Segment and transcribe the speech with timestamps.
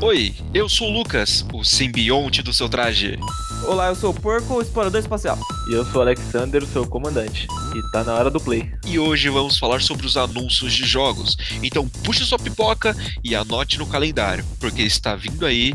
[0.00, 3.18] Oi, eu sou o Lucas, o simbionte do seu traje.
[3.66, 5.36] Olá, eu sou o Porco, o explorador espacial.
[5.68, 7.48] E eu sou o Alexander, o seu comandante.
[7.74, 8.70] E tá na hora do play.
[8.86, 11.36] E hoje vamos falar sobre os anúncios de jogos.
[11.64, 15.74] Então puxe sua pipoca e anote no calendário, porque está vindo aí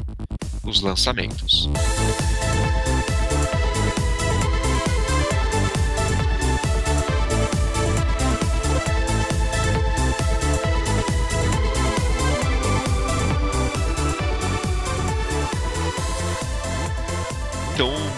[0.64, 1.70] os lançamentos.
[1.70, 2.33] Então,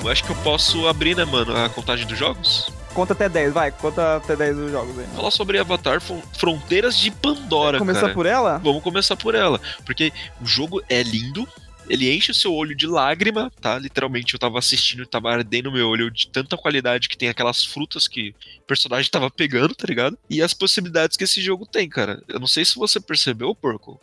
[0.09, 2.71] acho que eu posso abrir, né, mano, a contagem dos jogos?
[2.93, 5.05] Conta até 10, vai, conta até 10 dos jogos aí.
[5.15, 8.13] Falar sobre Avatar Fronteiras de Pandora, Começar cara.
[8.13, 8.57] por ela?
[8.59, 11.45] Vamos começar por ela, porque o jogo é lindo,
[11.89, 13.77] ele enche o seu olho de lágrima, tá?
[13.77, 17.63] Literalmente eu tava assistindo e tava ardendo meu olho de tanta qualidade que tem aquelas
[17.63, 20.17] frutas que o personagem tava pegando, tá ligado?
[20.29, 22.23] E as possibilidades que esse jogo tem, cara.
[22.27, 23.99] Eu não sei se você percebeu, porco,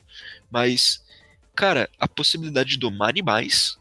[0.50, 1.02] mas,
[1.54, 3.78] cara, a possibilidade de domar animais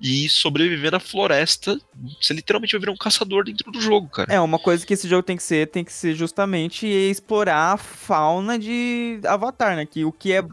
[0.00, 1.78] e sobreviver na floresta.
[2.20, 4.32] Você literalmente vai virar um caçador dentro do jogo, cara.
[4.32, 7.76] É, uma coisa que esse jogo tem que ser, tem que ser justamente explorar a
[7.76, 9.86] fauna de Avatar, né?
[9.86, 10.44] Que o que é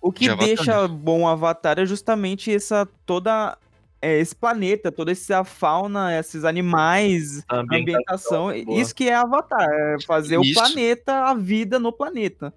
[0.00, 3.56] o que De Avatar, deixa bom Avatar é justamente essa toda
[4.00, 8.80] é, esse planeta, toda essa fauna, esses animais, A ambientação, boa.
[8.80, 10.50] isso que é Avatar, é fazer Isso.
[10.50, 12.52] o planeta, a vida no planeta.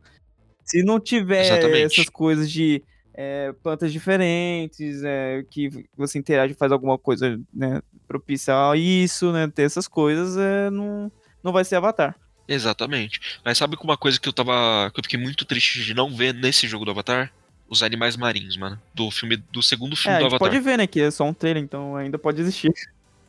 [0.64, 2.00] Se não tiver Exatamente.
[2.00, 2.84] essas coisas de
[3.22, 9.34] é, plantas diferentes, é, que você interage e faz alguma coisa né, propícia a isso,
[9.34, 9.46] né?
[9.54, 11.12] Ter essas coisas, é, não,
[11.44, 12.16] não vai ser Avatar.
[12.48, 13.20] Exatamente.
[13.44, 14.90] Mas sabe que uma coisa que eu tava.
[14.94, 17.30] que eu fiquei muito triste de não ver nesse jogo do Avatar?
[17.68, 18.82] Os animais marinhos, mano.
[18.96, 19.36] Do filme.
[19.36, 20.50] Do segundo É, filme a do Avatar.
[20.50, 20.88] pode ver, né?
[20.88, 22.72] Que é só um trailer, então ainda pode existir.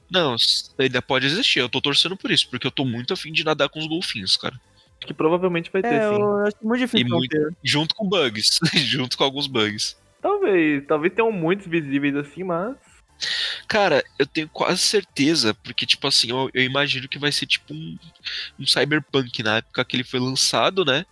[0.08, 0.36] Não,
[0.78, 1.58] ainda pode existir.
[1.58, 4.36] Eu tô torcendo por isso, porque eu tô muito afim de nadar com os golfinhos,
[4.36, 4.58] cara.
[5.00, 6.20] Acho que provavelmente vai ter, É, sim.
[6.20, 7.56] eu acho muito difícil E muito- ter.
[7.64, 8.58] Junto com bugs.
[8.76, 9.96] junto com alguns bugs.
[10.20, 12.76] Talvez, talvez tenham muitos visíveis assim, mas.
[13.68, 17.74] Cara, eu tenho quase certeza, porque, tipo assim, eu, eu imagino que vai ser tipo
[17.74, 17.98] um,
[18.58, 21.04] um cyberpunk na época que ele foi lançado, né?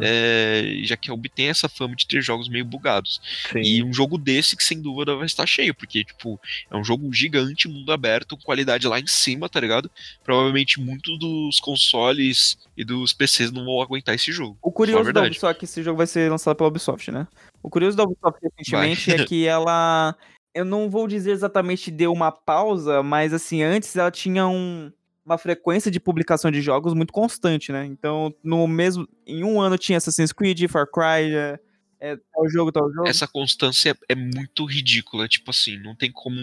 [0.00, 3.20] É, já que a Ubi tem essa fama de ter jogos meio bugados.
[3.50, 3.60] sim.
[3.60, 6.40] E um jogo desse que sem dúvida vai estar cheio, porque, tipo,
[6.70, 9.90] é um jogo gigante, mundo aberto, com qualidade lá em cima, tá ligado?
[10.24, 14.56] Provavelmente muitos dos consoles e dos PCs não vão aguentar esse jogo.
[14.62, 15.22] O curioso da.
[15.22, 17.26] Ubisoft é que esse jogo vai ser lançado pela Ubisoft, né?
[17.62, 20.14] O curioso da Ubisoft recentemente é que ela.
[20.56, 24.90] Eu não vou dizer exatamente deu uma pausa, mas assim, antes ela tinha um-
[25.24, 27.84] uma frequência de publicação de jogos muito constante, né?
[27.84, 29.06] Então, no mesmo.
[29.26, 31.58] Em um ano tinha Assassin's Creed, Far Cry, é,
[32.00, 33.08] é, tal jogo, tal jogo.
[33.08, 36.36] Essa constância é muito ridícula, tipo assim, não tem como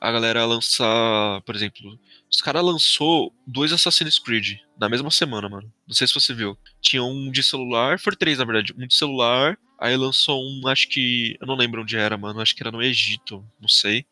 [0.00, 1.98] a galera lançar, por exemplo,
[2.30, 5.72] os caras lançou dois Assassin's Creed na mesma semana, mano.
[5.86, 6.56] Não sei se você viu.
[6.80, 10.88] Tinha um de celular, foram três na verdade, um de celular, aí lançou um, acho
[10.88, 14.04] que, eu não lembro onde era, mano, acho que era no Egito, não sei.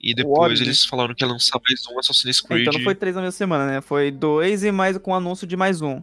[0.00, 2.94] E depois eles falaram que ia lançar mais um Assassin's É, Creed Então não foi
[2.94, 3.80] três na mesma semana, né?
[3.80, 6.02] Foi dois e mais com anúncio de mais um.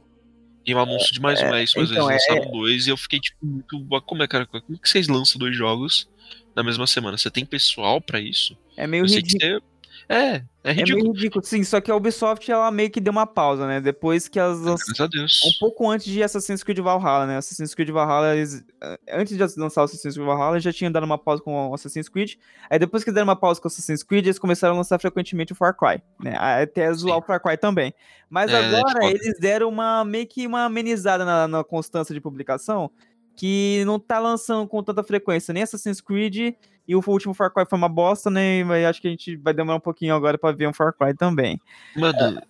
[0.65, 2.89] e um anúncio de mais um, é isso, mas então, eles é- lançaram dois e
[2.89, 6.07] eu fiquei tipo, muito, como é, cara, como que vocês lançam dois jogos
[6.55, 7.17] na mesma semana?
[7.17, 8.55] Você tem pessoal pra isso?
[8.75, 9.63] É meio Eu sei que ridículo.
[10.09, 11.03] É, é É ridículo.
[11.03, 11.63] meio ridículo, sim.
[11.65, 13.81] Só que a Ubisoft, ela meio que deu uma pausa, né?
[13.81, 15.41] Depois que elas Graças a Deus.
[15.45, 17.37] Um pouco antes de Assassin's Creed Valhalla, né?
[17.37, 20.91] Assassin's Creed Valhalla, eles, eh, antes de lançar o Assassin's Creed Valhalla, eles já tinham
[20.91, 22.35] dado uma pausa com o Assassin's Creed.
[22.69, 25.51] Aí depois que deram uma pausa com o Assassin's Creed, eles começaram a lançar frequentemente
[25.51, 26.37] o Far Cry, né?
[26.37, 27.21] Até zoar Sim.
[27.23, 27.93] o Far Cry também.
[28.29, 29.05] Mas É, agora foda.
[29.05, 32.89] eles deram uma meio que uma amenizada na, na constância de publicação,
[33.35, 36.55] que não tá lançando com tanta frequência nem Assassin's Creed
[36.87, 38.63] e o último Far Cry foi uma bosta, né?
[38.63, 41.15] Mas acho que a gente vai demorar um pouquinho agora pra ver um Far Cry
[41.15, 41.59] também.
[41.95, 42.41] Mano,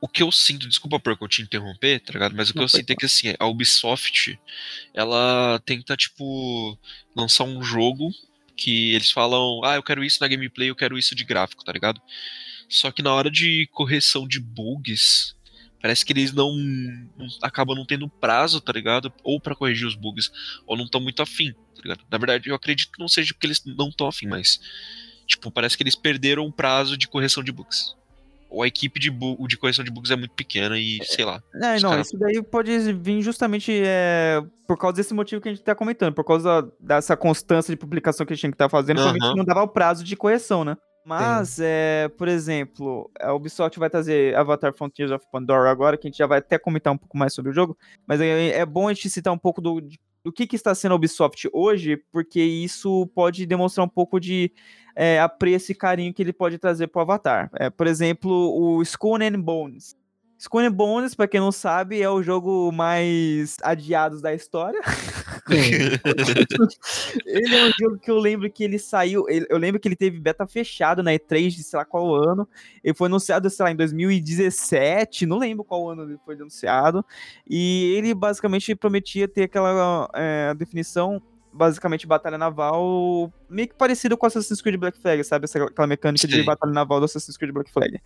[0.00, 2.36] o que eu sinto, desculpa por eu te interromper, tá ligado?
[2.36, 4.38] Mas o que Não, eu sinto é que assim, a Ubisoft,
[4.92, 6.78] ela tenta, tipo,
[7.16, 8.10] lançar um jogo
[8.56, 11.72] que eles falam, ah, eu quero isso na gameplay, eu quero isso de gráfico, tá
[11.72, 12.00] ligado?
[12.68, 15.34] Só que na hora de correção de bugs,
[15.84, 19.12] parece que eles não, não acabam não tendo prazo, tá ligado?
[19.22, 20.32] Ou pra corrigir os bugs,
[20.66, 22.00] ou não estão muito afim, tá ligado?
[22.10, 24.58] Na verdade, eu acredito que não seja porque eles não estão afim, mas
[25.26, 27.94] tipo, parece que eles perderam o prazo de correção de bugs.
[28.48, 31.42] Ou a equipe de, de correção de bugs é muito pequena e sei lá.
[31.56, 35.52] É, não, cara- isso daí pode vir justamente é, por causa desse motivo que a
[35.52, 38.70] gente tá comentando, por causa dessa constância de publicação que a gente tinha que estar
[38.70, 39.36] fazendo, provavelmente Aham.
[39.36, 40.78] não dava o prazo de correção, né?
[41.04, 46.10] Mas, é, por exemplo, a Ubisoft vai trazer Avatar Frontiers of Pandora agora, que a
[46.10, 48.88] gente já vai até comentar um pouco mais sobre o jogo, mas é, é bom
[48.88, 49.82] a gente citar um pouco do,
[50.24, 54.50] do que, que está sendo a Ubisoft hoje, porque isso pode demonstrar um pouco de
[54.96, 57.50] é, apreço e carinho que ele pode trazer pro Avatar.
[57.54, 59.94] É, por exemplo, o Skull and Bones.
[60.38, 64.80] Skull and Bones, pra quem não sabe, é o jogo mais adiado da história.
[67.26, 69.26] ele é um jogo que eu lembro que ele saiu.
[69.28, 72.48] eu lembro que ele teve beta fechado na E3 de sei lá qual ano.
[72.82, 75.26] Ele foi anunciado, sei lá, em 2017.
[75.26, 77.04] Não lembro qual ano ele foi anunciado.
[77.48, 81.20] E ele basicamente prometia ter aquela é, definição.
[81.52, 85.44] Basicamente, batalha naval meio que parecido com Assassin's Creed Black Flag, sabe?
[85.44, 86.42] Essa, aquela mecânica de Sei.
[86.42, 88.00] batalha naval do Assassin's Creed Black Flag.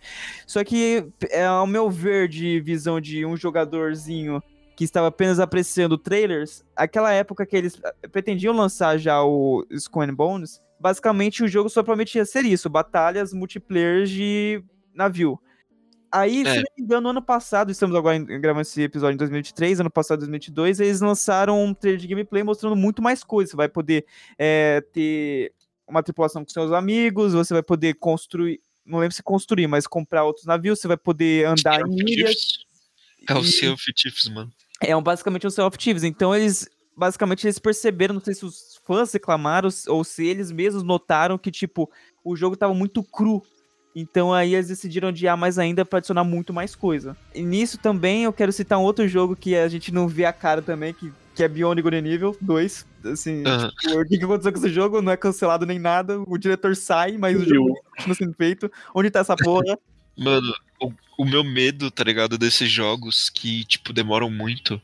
[0.45, 4.39] Só que, é, ao meu ver, de visão de um jogadorzinho
[4.79, 10.03] que estava apenas apreciando trailers, aquela época que eles eh, pretendiam lançar já o Skull
[10.03, 15.37] and Bones, basicamente o jogo só prometia ser isso, batalhas multiplayer de navio.
[16.09, 16.55] Aí, se É.
[16.55, 20.79] não me engano, ano passado, estamos agora gravando esse episódio em 2023, ano passado, 2022,
[20.79, 23.51] eles lançaram um trailer de gameplay mostrando muito mais coisas.
[23.51, 24.05] Você vai poder
[24.37, 25.51] eh, ter
[25.85, 30.23] uma tripulação com seus amigos, você vai poder construir, não lembro se construir, mas comprar
[30.23, 32.59] outros navios, você vai poder andar em ilhas.
[33.27, 34.49] É o Sea of Thieves, mano.
[34.81, 36.03] É um, basicamente um Self Thieves.
[36.03, 40.83] Então eles basicamente eles perceberam, não sei se os fãs reclamaram ou se eles mesmos
[40.83, 41.89] notaram que tipo
[42.23, 43.41] o jogo tava muito cru.
[43.95, 47.15] Então aí eles decidiram adiar mais ainda pra adicionar muito mais coisa.
[47.33, 50.33] E nisso também eu quero citar um outro jogo que a gente não vê a
[50.33, 52.85] cara também, que, que é Beyond Good Evil 2.
[53.05, 53.71] Assim, Aham.
[53.79, 55.01] tipo, o que, que aconteceu com esse jogo?
[55.01, 56.21] Não é cancelado nem nada.
[56.27, 58.71] O diretor sai, mas o jogo continua sendo feito.
[58.93, 59.77] Onde tá essa porra?
[60.19, 64.81] Mano, o, o meu medo, tá ligado, desses jogos que, tipo, demoram muito,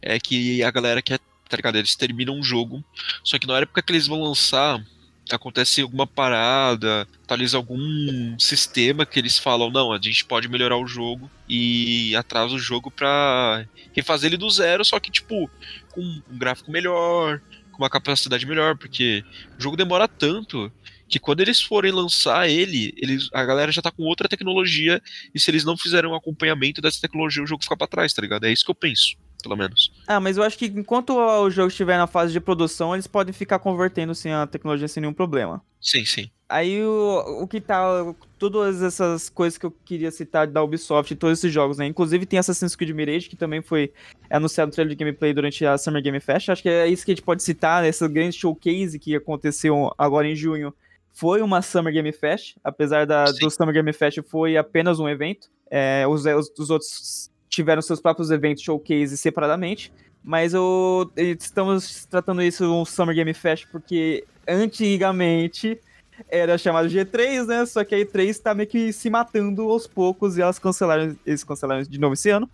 [0.00, 2.84] é que a galera quer, tá ligado, eles terminam um jogo,
[3.22, 4.84] só que na época que eles vão lançar,
[5.30, 10.86] acontece alguma parada, atualiza algum sistema que eles falam, não, a gente pode melhorar o
[10.86, 15.48] jogo e atrasa o jogo pra refazer ele do zero, só que, tipo,
[15.92, 17.40] com um gráfico melhor,
[17.70, 19.24] com uma capacidade melhor, porque
[19.56, 20.72] o jogo demora tanto
[21.12, 25.00] que quando eles forem lançar ele, eles, a galera já tá com outra tecnologia,
[25.34, 28.22] e se eles não fizerem um acompanhamento dessa tecnologia, o jogo fica pra trás, tá
[28.22, 28.44] ligado?
[28.44, 29.92] É isso que eu penso, pelo menos.
[30.06, 33.34] Ah, mas eu acho que enquanto o jogo estiver na fase de produção, eles podem
[33.34, 35.62] ficar convertendo sem a tecnologia sem nenhum problema.
[35.82, 36.30] Sim, sim.
[36.48, 38.14] Aí o, o que tá.
[38.38, 41.86] Todas essas coisas que eu queria citar da Ubisoft e todos esses jogos, né?
[41.86, 43.92] Inclusive tem Assassin's Creed Mirage, que também foi
[44.30, 46.48] anunciado no trailer de gameplay durante a Summer Game Fest.
[46.48, 47.88] Acho que é isso que a gente pode citar, né?
[47.88, 50.74] esse grande showcase que aconteceu agora em junho.
[51.12, 53.40] Foi uma Summer Game Fest, apesar da, Sim.
[53.40, 55.48] do Summer Game Fest foi apenas um evento.
[55.70, 59.92] É, os, os, os outros tiveram seus próprios eventos showcase separadamente.
[60.24, 65.80] Mas eu, estamos tratando isso um Summer Game Fest porque antigamente
[66.28, 67.66] era chamado G3, né?
[67.66, 71.42] Só que a E3 tá meio que se matando aos poucos e elas cancelaram, eles
[71.42, 72.48] cancelaram de novo esse ano.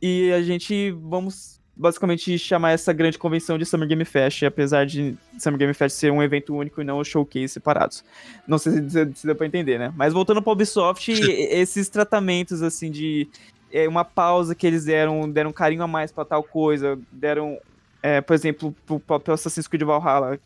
[0.00, 5.14] E a gente vamos basicamente chamar essa grande convenção de Summer Game Fest, apesar de
[5.38, 8.02] Summer Game Fest ser um evento único e não showcase separados.
[8.48, 9.92] Não sei se, se, deu pra entender, né?
[9.96, 13.28] Mas voltando pro Ubisoft, esses tratamentos assim de
[13.70, 17.58] é, uma pausa que eles deram, deram carinho a mais pra tal coisa, deram,
[18.02, 20.38] é, por exemplo, pro próprio Assassin's Creed Valhalla,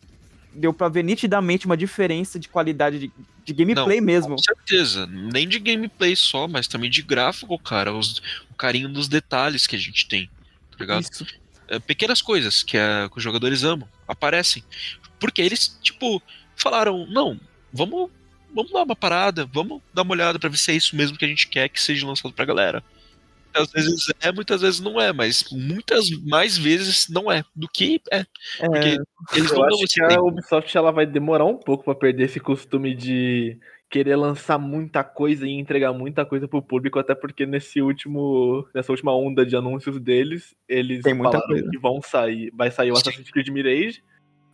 [0.53, 3.11] deu pra ver nitidamente uma diferença de qualidade de,
[3.45, 4.35] de gameplay Não, mesmo.
[4.35, 5.07] Com certeza.
[5.07, 7.93] Nem de gameplay só, mas também de gráfico, cara.
[7.93, 10.29] Os- o carinho dos detalhes que a gente tem,
[10.81, 11.01] ligado?
[11.03, 11.25] Isso.
[11.67, 14.63] É, pequenas coisas que, a- que os jogadores amam, aparecem.
[15.19, 16.21] Porque eles, tipo,
[16.55, 17.39] falaram, não,
[17.71, 18.09] vamos,
[18.53, 21.23] vamos dar uma parada, vamos dar uma olhada pra ver se é isso mesmo que
[21.25, 22.83] a gente quer que seja lançado pra galera.
[23.53, 28.01] Às vezes é, muitas vezes não é, mas muitas mais vezes não é do que
[28.09, 28.25] é.
[28.57, 28.97] Porque
[29.33, 30.21] eles não dão acho esse que a.
[30.21, 33.57] Ubisoft ela vai demorar um pouco pra perder esse costume de
[33.91, 38.91] querer lançar muita coisa e entregar muita coisa pro público, até porque nesse último, nessa
[38.91, 41.69] última onda de anúncios deles, eles Tem muita falaram coisa.
[41.69, 42.93] que vão sair, vai sair o.
[42.93, 44.01] Assassin's Creed Mirage,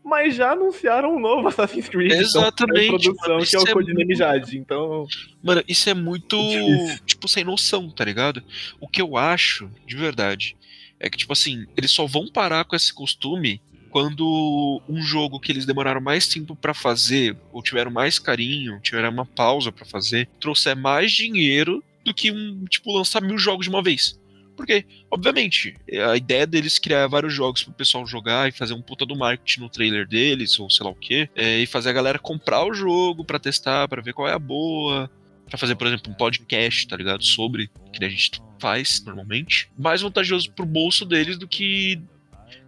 [0.04, 3.64] mas já anunciaram um novo Assassin's Creed então, Exatamente, em produção, mano, que é o
[3.68, 4.58] é Codename muito- Jade.
[4.58, 5.06] Então,
[5.44, 7.06] Mano, isso é muito, Difícil.
[7.06, 8.42] tipo, sem noção, tá ligado?
[8.82, 10.58] O que eu acho, de verdade,
[11.00, 15.52] é que, tipo assim, eles só vão parar com esse costume quando um jogo que
[15.52, 20.28] eles demoraram mais tempo pra fazer, ou tiveram mais carinho, tiveram uma pausa pra fazer,
[20.40, 24.20] trouxer mais dinheiro do que um, tipo, lançar mil jogos de uma vez.
[24.56, 25.76] Porque, obviamente,
[26.10, 29.62] a ideia deles criar vários jogos pro pessoal jogar e fazer um puta do marketing
[29.62, 32.74] no trailer deles, ou sei lá o quê, é, e fazer a galera comprar o
[32.74, 35.10] jogo pra testar, pra ver qual é a boa,
[35.50, 37.24] Pra fazer, por exemplo, um podcast, tá ligado?
[37.24, 39.70] Sobre, que a gente faz normalmente.
[39.78, 42.02] Mais vantajoso pro bolso deles do que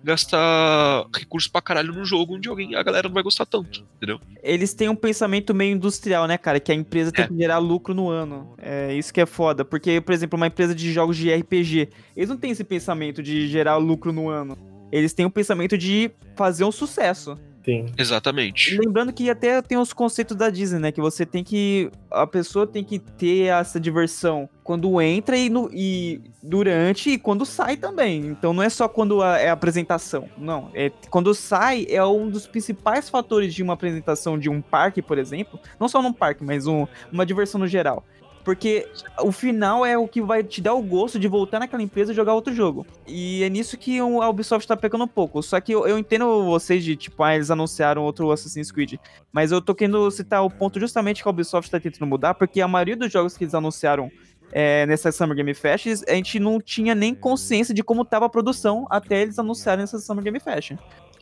[0.03, 4.19] gastar recurso pra caralho num jogo onde alguém, a galera não vai gostar tanto, entendeu?
[4.41, 6.59] Eles têm um pensamento meio industrial, né, cara?
[6.59, 7.27] Que a empresa tem É.
[7.27, 8.53] que gerar lucro no ano.
[8.57, 9.63] É isso que é foda.
[9.65, 13.47] Porque, por exemplo, uma empresa de jogos de RPG, eles não têm esse pensamento de
[13.47, 14.57] gerar lucro no ano.
[14.91, 17.37] Eles têm o pensamento de fazer um sucesso.
[17.63, 17.87] Sim.
[17.97, 18.77] Exatamente.
[18.77, 20.91] Lembrando que até tem os conceitos da Disney, né?
[20.91, 21.91] Que você tem que.
[22.09, 27.45] A pessoa tem que ter essa diversão quando entra e, no, e durante e quando
[27.45, 28.25] sai também.
[28.27, 30.29] Então não é só quando a, é a apresentação.
[30.37, 30.69] Não.
[30.73, 35.17] É, quando sai é um dos principais fatores de uma apresentação de um parque, por
[35.17, 35.59] exemplo.
[35.79, 38.03] Não só num parque, mas um, uma diversão no geral.
[38.49, 38.87] Porque
[39.21, 42.15] o final é o que vai te dar o gosto de voltar naquela empresa e
[42.15, 42.83] jogar outro jogo.
[43.05, 45.43] E é nisso que a Ubisoft tá pecando um pouco.
[45.43, 48.95] Só que eu, eu entendo vocês de, tipo, ah, eles anunciaram outro Assassin's Creed.
[49.31, 52.59] Mas eu tô querendo citar o ponto justamente que a Ubisoft tá tentando mudar, porque
[52.59, 54.11] a maioria dos jogos que eles anunciaram
[54.51, 58.29] é, nessa Summer Game Fest, a gente não tinha nem consciência de como tava a
[58.29, 60.71] produção até eles anunciarem essa Summer Game Fest.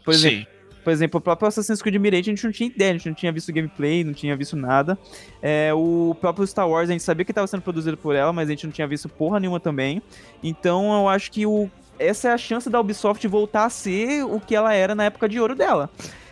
[0.05, 0.57] Por exemplo, Sim.
[0.88, 3.13] Por exemplo, o próprio Assassin's Creed Mirage a gente não tinha ideia, a gente não
[3.13, 4.98] tinha visto gameplay, não tinha visto nada.
[5.41, 8.48] É, o próprio Star Wars a gente sabia que estava sendo produzido por ela, mas
[8.48, 10.01] a gente não tinha visto porra nenhuma também.
[10.41, 14.39] Então eu acho que o, essa é a chance da Ubisoft voltar a ser o
[14.39, 15.89] que ela era na época de ouro dela.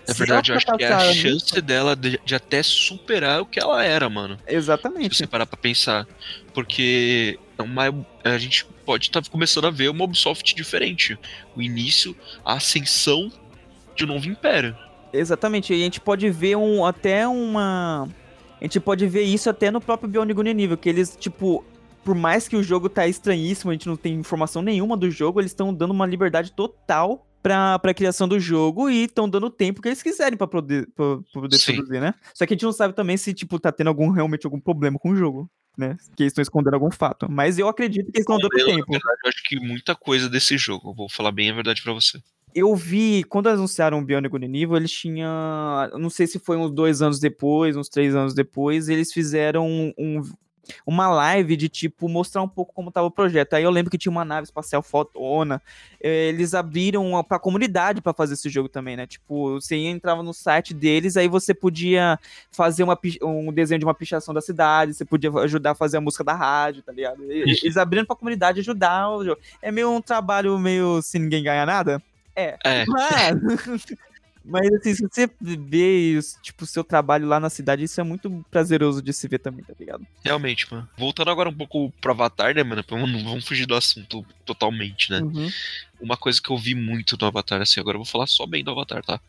[0.07, 3.45] Na Se verdade, eu acho que é a chance dela de, de até superar o
[3.45, 4.37] que ela era, mano.
[4.47, 5.17] Se Exatamente.
[5.17, 6.07] você parar pra pensar.
[6.53, 7.83] Porque é uma,
[8.23, 11.19] a gente pode estar começando a ver uma Ubisoft diferente.
[11.57, 13.29] O início, a ascensão
[13.95, 14.75] de novo império.
[15.13, 18.07] Exatamente, e a gente pode ver um, até uma.
[18.59, 21.63] A gente pode ver isso até no próprio Beyond Good and Evil, que eles, tipo,
[22.03, 25.39] por mais que o jogo tá estranhíssimo, a gente não tem informação nenhuma do jogo,
[25.39, 29.49] eles estão dando uma liberdade total pra, pra criação do jogo e estão dando o
[29.51, 31.75] tempo que eles quiserem pra poder, pra, pra poder Sim.
[31.75, 32.13] produzir, né?
[32.33, 34.97] Só que a gente não sabe também se, tipo, tá tendo algum, realmente algum problema
[34.97, 35.95] com o jogo, né?
[36.15, 37.27] Que eles estão escondendo algum fato.
[37.29, 38.91] Mas eu acredito que eles estão dando Eu, tempo.
[38.91, 41.93] verdade, eu acho que muita coisa desse jogo, eu vou falar bem a verdade pra
[41.93, 42.19] você.
[42.55, 45.29] Eu vi, quando anunciaram o Bionic Evil, eles tinham,
[45.99, 49.93] não sei se foi uns dois anos depois, uns três anos depois, eles fizeram um,
[49.97, 50.21] um-
[50.83, 53.53] uma live de, tipo, mostrar um pouco como tava o projeto.
[53.53, 55.61] Aí eu lembro que tinha uma nave espacial fotona,
[56.01, 59.05] eh, eles abriram pra comunidade pra fazer esse jogo também, né?
[59.05, 62.17] Tipo, você entrava no site deles, aí você podia
[62.51, 66.01] fazer uma, um desenho de uma pichação da cidade, você podia ajudar a fazer a
[66.01, 67.21] música da rádio, tá ligado?
[67.31, 69.39] Eles abriram pra comunidade ajudar o jogo.
[69.61, 72.01] É meio um trabalho meio se ninguém ganha nada.
[72.35, 73.35] É, É, mas,
[74.43, 78.45] mas assim, se você vê tipo, o seu trabalho lá na cidade, isso é muito
[78.51, 80.05] prazeroso de se ver também, tá ligado?
[80.23, 80.87] realmente, mano.
[80.97, 82.83] Voltando agora um pouco pro Avatar, né, mano?
[82.87, 85.21] Vamos, não vamos fugir do assunto totalmente, né?
[85.21, 85.49] Uhum.
[85.99, 88.63] Uma coisa que eu vi muito no Avatar, assim, agora eu vou falar só bem
[88.63, 89.19] do Avatar, tá?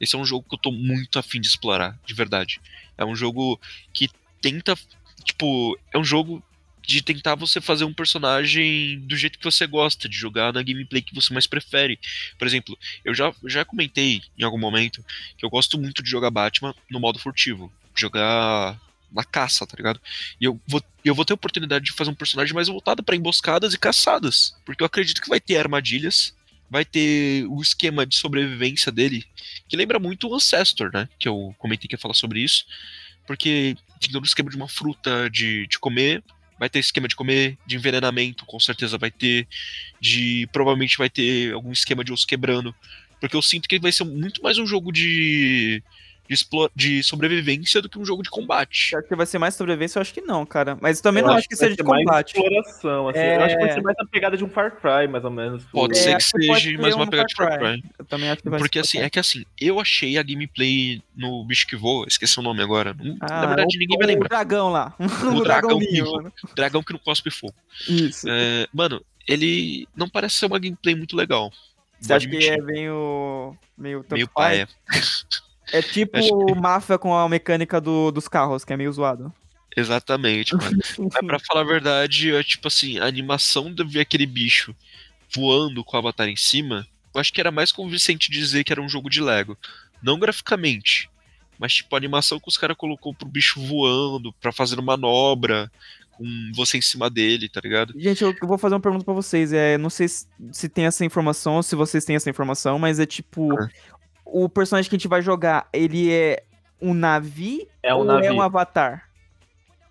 [0.00, 2.60] Esse é um jogo que eu tô muito afim de explorar, de verdade.
[2.98, 3.60] É um jogo
[3.92, 4.10] que
[4.42, 4.76] tenta,
[5.24, 6.42] tipo, é um jogo
[6.86, 11.02] de tentar você fazer um personagem do jeito que você gosta, de jogar na gameplay
[11.02, 11.98] que você mais prefere.
[12.38, 15.04] Por exemplo, eu já, já comentei em algum momento
[15.36, 17.72] que eu gosto muito de jogar Batman no modo furtivo.
[17.94, 20.00] Jogar na caça, tá ligado?
[20.40, 23.16] E eu vou, eu vou ter a oportunidade de fazer um personagem mais voltado pra
[23.16, 24.54] emboscadas e caçadas.
[24.64, 26.34] Porque eu acredito que vai ter armadilhas,
[26.70, 29.24] vai ter o esquema de sobrevivência dele,
[29.68, 31.08] que lembra muito o Ancestor, né?
[31.18, 32.64] Que eu comentei que ia falar sobre isso.
[33.26, 36.22] Porque tem todo o esquema de uma fruta de, de comer,
[36.58, 39.46] vai ter esquema de comer, de envenenamento, com certeza vai ter,
[40.00, 42.74] de provavelmente vai ter algum esquema de osso quebrando,
[43.20, 45.82] porque eu sinto que vai ser muito mais um jogo de
[46.28, 46.36] de,
[46.74, 48.94] de sobrevivência do que um jogo de combate.
[48.96, 50.76] Acho que vai ser mais sobrevivência, eu acho que não, cara.
[50.80, 52.28] Mas também Eu não acho que vai seja de ser mais combate.
[52.36, 53.18] exploração, assim.
[53.18, 53.36] É.
[53.36, 55.64] Eu acho que vai ser mais a pegada de um Far Cry, mais ou menos.
[55.66, 57.84] Pode É, ser que acho que seja mais uma um pegada de Far Far Cry.
[57.98, 60.22] Eu também acho que vai Porque ser assim, Far é que assim, eu achei a
[60.22, 62.96] gameplay no bicho que voa, esqueci o nome agora.
[63.20, 64.28] Ah, Na verdade, o- ninguém vai O lembrar.
[64.28, 64.94] dragão lá.
[65.40, 66.12] O dragão ninho, vivo.
[66.16, 66.32] mano.
[66.54, 67.54] Dragão que não cospe fogo.
[67.88, 68.26] Isso.
[68.28, 71.50] É, mano, ele não parece ser uma gameplay muito legal.
[72.00, 73.56] Você acha que é meio.
[73.76, 74.68] meio meio paia.
[75.72, 76.18] É tipo
[76.52, 79.32] o Mafia com a mecânica do- dos carros, que é meio zoado.
[79.76, 80.78] Exatamente, mano.
[81.12, 84.74] Mas pra falar a verdade, é tipo assim, a animação de ver aquele bicho
[85.34, 88.80] voando com o avatar em cima, eu acho que era mais convincente dizer que era
[88.80, 89.56] um jogo de Lego.
[90.02, 91.10] Não graficamente,
[91.58, 95.70] mas tipo a animação que os caras colocou pro bicho voando, pra fazer manobra,
[96.12, 97.92] com você em cima dele, tá ligado?
[97.98, 99.52] Gente, eu vou fazer uma pergunta pra vocês.
[99.52, 103.04] É, não sei se, se tem essa informação, se vocês têm essa informação, mas é
[103.04, 103.52] tipo.
[103.60, 103.68] Ah.
[104.26, 106.42] O personagem que a gente vai jogar, ele é
[106.82, 108.26] um navio É um ou navio.
[108.26, 109.08] é um avatar?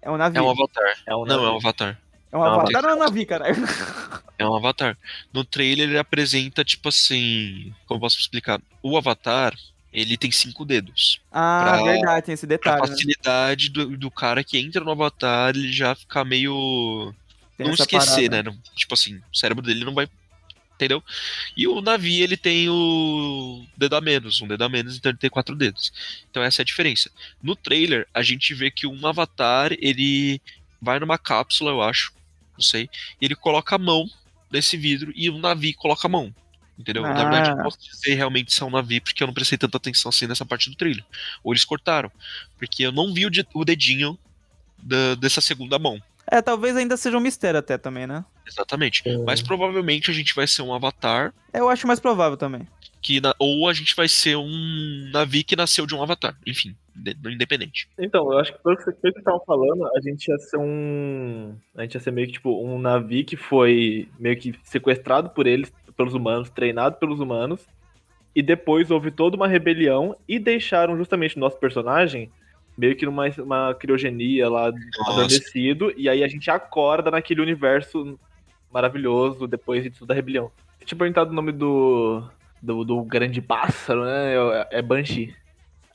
[0.02, 0.38] É um navio.
[0.40, 0.98] É um avatar.
[1.08, 2.00] É um Não, é um avatar.
[2.32, 3.56] É um é um avatar ou é um navio, caralho?
[4.38, 4.98] É um avatar.
[5.32, 7.74] No trailer ele apresenta, tipo assim.
[7.88, 8.60] Como eu posso explicar?
[8.84, 9.54] O avatar,
[9.94, 11.22] ele tem cinco dedos.
[11.32, 12.82] Ah, Pra- verdade, tem esse Pra detalhe.
[12.82, 12.88] né?
[12.90, 17.14] facilidade do, do cara que entra no avatar, ele já ficar meio.
[17.58, 18.44] Tem não esquecer, parada.
[18.44, 18.44] né?
[18.44, 20.10] Não- tipo assim, o cérebro dele não vai.
[20.76, 21.02] Entendeu?
[21.56, 25.18] E o navio, ele tem o dedo a menos, um dedo a menos, então ele
[25.18, 25.92] tem quatro dedos.
[26.30, 27.10] Então essa é a diferença.
[27.42, 30.42] No trailer, a gente vê que um avatar, ele
[30.82, 32.12] vai numa cápsula, eu acho,
[32.54, 32.90] não sei,
[33.22, 34.06] e ele coloca a mão
[34.52, 36.34] nesse vidro e o navio coloca a mão.
[36.78, 37.04] Entendeu?
[37.04, 37.64] Na verdade, eu Ah.
[37.64, 40.46] posso dizer realmente se é um navio, porque eu não prestei tanta atenção assim nessa
[40.46, 41.06] parte do trilho.
[41.42, 42.12] Ou eles cortaram.
[42.58, 44.20] Porque eu não vi o, de- o dedinho
[44.78, 46.02] da- dessa segunda mão.
[46.30, 48.26] É, talvez ainda seja um mistério até também, né?
[48.48, 49.02] Exatamente.
[49.08, 49.18] É.
[49.20, 51.34] Mas provavelmente a gente vai ser um avatar.
[51.54, 52.68] Eu acho mais provável também.
[53.02, 56.36] Que na- ou a gente vai ser um navio que nasceu de um avatar.
[56.46, 57.88] Enfim, de- independente.
[58.00, 61.56] Então, eu acho que pelo que vocês estavam falando, a gente ia ser um.
[61.76, 65.46] A gente ia ser meio que tipo um navio que foi meio que sequestrado por
[65.46, 67.62] eles, pelos humanos, treinado pelos humanos,
[68.36, 72.30] e depois houve toda uma rebelião e deixaram justamente o nosso personagem
[72.78, 74.70] meio que numa uma criogenia lá
[75.08, 78.20] adormecido, e aí a gente acorda naquele universo
[78.76, 80.52] maravilhoso depois de toda a rebelião.
[80.78, 82.22] Você tinha perguntado o nome do.
[82.62, 84.34] Do, do grande pássaro, né?
[84.34, 85.34] É, é Banshee.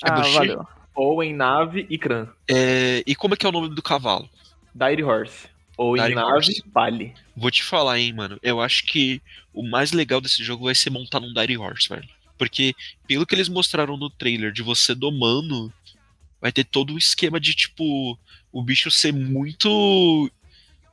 [0.02, 0.34] É ah, Bushi?
[0.34, 0.66] valeu.
[0.94, 2.28] Ou em nave e Kran.
[2.49, 4.28] É, e como é que é o nome do cavalo?
[4.75, 5.49] Dire Horse.
[5.76, 6.62] Ou Dire em nave, Horse.
[6.72, 7.14] Pali.
[7.37, 8.38] Vou te falar, hein, mano.
[8.42, 9.20] Eu acho que
[9.52, 12.08] o mais legal desse jogo vai ser montar num Dire Horse, velho.
[12.38, 12.75] Porque,
[13.06, 15.72] pelo que eles mostraram no trailer de você domando,
[16.40, 18.16] vai ter todo o esquema de, tipo,
[18.52, 20.30] o bicho ser muito.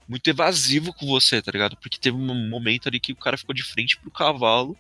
[0.08, 1.76] Muito evasivo com você, tá ligado?
[1.78, 4.78] Porque teve um momento ali que o cara ficou de frente pro cavalo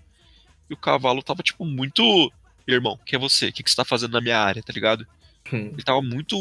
[0.69, 2.31] e o cavalo tava, tipo, muito.
[2.65, 3.48] Irmão, quem é você?
[3.48, 5.05] O que, que você tá fazendo na minha área, tá ligado?
[5.51, 5.72] Hum.
[5.74, 6.36] Ele tava muito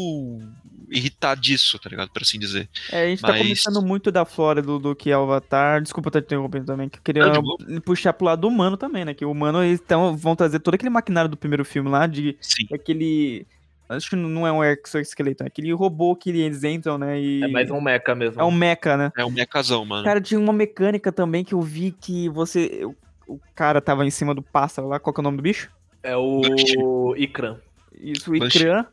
[0.89, 2.09] irritadiço, tá ligado?
[2.09, 2.69] Por assim dizer.
[2.91, 5.81] É, a gente tá Mas- começando muito da flora do, do que é o Avatar.
[5.81, 9.05] Desculpa estar te interrompendo também, que eu queria Não, puxar pro lado do humano também,
[9.05, 9.13] né?
[9.13, 12.37] Que o humano, eles tão, vão trazer todo aquele maquinário do primeiro filme lá, de
[12.41, 12.67] Sim.
[12.73, 13.45] aquele.
[13.89, 17.19] Acho que não é um exoesqueleto, é aquele robô que eles entram, né?
[17.19, 17.43] E...
[17.43, 18.41] É mais um mecha mesmo.
[18.41, 19.11] É um mecha, né?
[19.17, 20.03] É um mecazão, mano.
[20.03, 22.85] Cara, tinha uma mecânica também que eu vi que você.
[23.25, 25.69] O, cara tava em cima do pássaro lá, qual que é o nome do bicho?
[26.03, 27.57] É o Ikran.
[27.99, 28.59] Isso, o Banshee.
[28.59, 28.85] Ikran,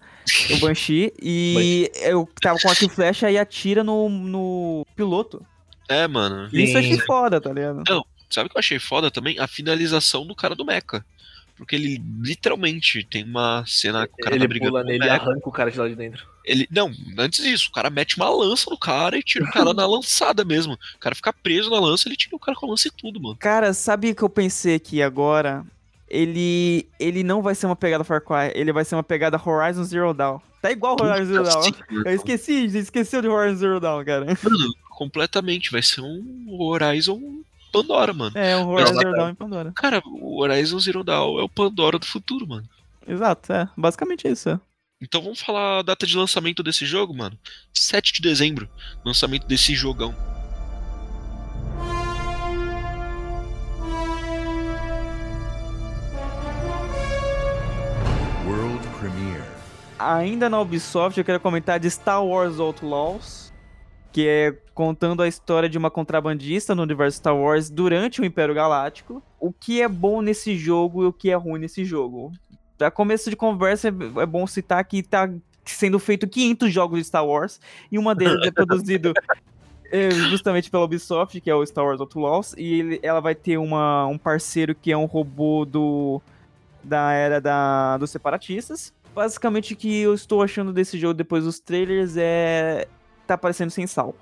[0.50, 5.44] o Banshee, e eu tava com arco e flecha e atira no, no piloto.
[5.88, 6.48] É, mano.
[6.52, 7.82] Isso eu achei foda, tá ligado?
[8.30, 9.38] Sabe o que eu achei foda também?
[9.38, 11.04] A finalização do cara do mecha.
[11.56, 14.92] Porque ele literalmente tem uma cena que o cara ele tá brigando pula com o
[14.92, 16.26] nele e arranca o cara de lá de dentro.
[16.44, 19.72] Ele, não, antes disso, o cara mete uma lança no cara e tira o cara
[19.72, 20.74] na lançada mesmo.
[20.74, 23.20] O cara fica preso na lança, ele tira o cara com a lança e tudo,
[23.20, 23.36] mano.
[23.36, 25.64] Cara, sabe o que eu pensei aqui agora?
[26.08, 29.84] Ele, ele não vai ser uma pegada Far Cry, ele vai ser uma pegada Horizon
[29.84, 30.38] Zero Dawn.
[30.60, 31.60] Tá igual Horizon Zero Dawn.
[31.60, 31.72] Assim,
[32.04, 34.26] Eu esqueci, esqueci de Horizon Zero Dawn, cara.
[34.26, 35.70] Mano, completamente.
[35.70, 37.42] Vai ser um Horizon
[37.82, 38.38] Pandora, mano.
[38.38, 39.72] É, um Horizon Zero Dawn em Pandora.
[39.74, 42.68] Cara, o Horizon Zero Dawn é o Pandora do futuro, mano.
[43.06, 43.68] Exato, é.
[43.76, 44.48] Basicamente isso.
[44.48, 44.60] é.
[45.02, 47.38] Então vamos falar a data de lançamento desse jogo, mano.
[47.72, 48.68] 7 de dezembro,
[49.04, 50.14] lançamento desse jogão.
[58.46, 59.42] World premiere.
[59.98, 63.52] Ainda na Ubisoft, eu quero comentar de Star Wars Outlaws,
[64.14, 68.54] que é contando a história de uma contrabandista no universo Star Wars durante o Império
[68.54, 69.20] Galáctico.
[69.40, 72.30] O que é bom nesse jogo e o que é ruim nesse jogo.
[72.78, 75.28] Pra começo de conversa, é é bom citar que tá
[75.64, 79.12] sendo feito 500 jogos de Star Wars e uma deles é produzido
[79.90, 83.58] é, justamente pela Ubisoft, que é o Star Wars Outlaws, e ele- ela vai ter
[83.58, 86.22] uma, um parceiro que é um robô do
[86.84, 88.92] da era da, dos separatistas.
[89.12, 92.86] Basicamente o que eu estou achando desse jogo depois dos trailers é
[93.26, 94.14] tá parecendo sem sal.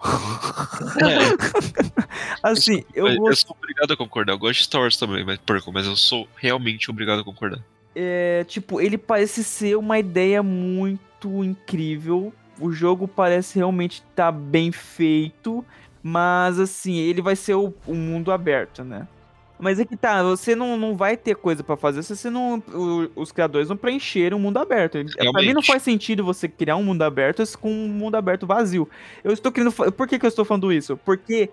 [1.00, 4.32] É, assim, eu eu, gosto sou obrigado a concordar.
[4.32, 7.60] Eu gosto de Star Wars também, mas, porco, mas eu sou realmente obrigado a concordar.
[7.94, 12.32] é, tipo, ele parece ser uma ideia muito incrível.
[12.60, 15.64] O jogo parece realmente estar bem feito,
[16.02, 19.06] mas assim, ele vai ser o, o mundo aberto, né?
[19.62, 22.62] Mas é que tá, você não, não vai ter coisa pra fazer se você não.
[22.74, 24.98] o- os criadores não preencheram o mundo aberto.
[24.98, 25.66] Ele- Pra mim não Realmente.
[25.68, 28.88] faz sentido você criar um mundo aberto com um mundo aberto vazio.
[29.22, 29.72] Eu estou querendo.
[29.72, 30.96] Por que, que eu estou falando isso?
[30.96, 31.48] Porque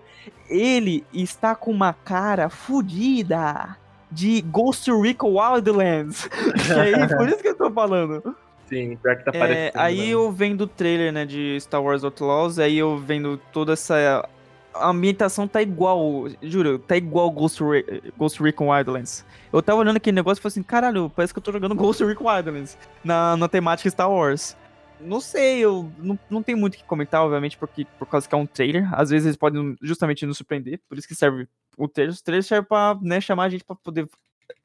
[0.48, 3.76] ele está com uma cara fodida
[4.10, 6.28] de Ghost Recon Wildlands.
[6.68, 8.34] E aí, por isso que eu tô falando.
[8.68, 9.72] Sim, pior que tá É, parecendo.
[9.76, 10.06] aí né?
[10.08, 14.28] eu vendo o trailer, né, de Star Wars Outlaws, aí eu vendo toda essa.
[14.72, 18.12] A ambientação tá igual, juro, tá igual Ghost, Re...
[18.16, 19.24] Ghost Recon Wildlands.
[19.52, 22.04] Eu tava olhando aquele negócio e falei assim, caralho, parece que eu tô jogando Ghost
[22.04, 24.56] Recon Wildlands na, na temática Star Wars.
[25.00, 28.34] Não sei, eu não, não tenho muito o que comentar, obviamente, porque, por causa que
[28.34, 28.88] é um trailer.
[28.94, 32.14] Às vezes eles podem justamente nos surpreender, por isso que serve o trailer.
[32.14, 34.08] O trailer serve pra né, chamar a gente pra poder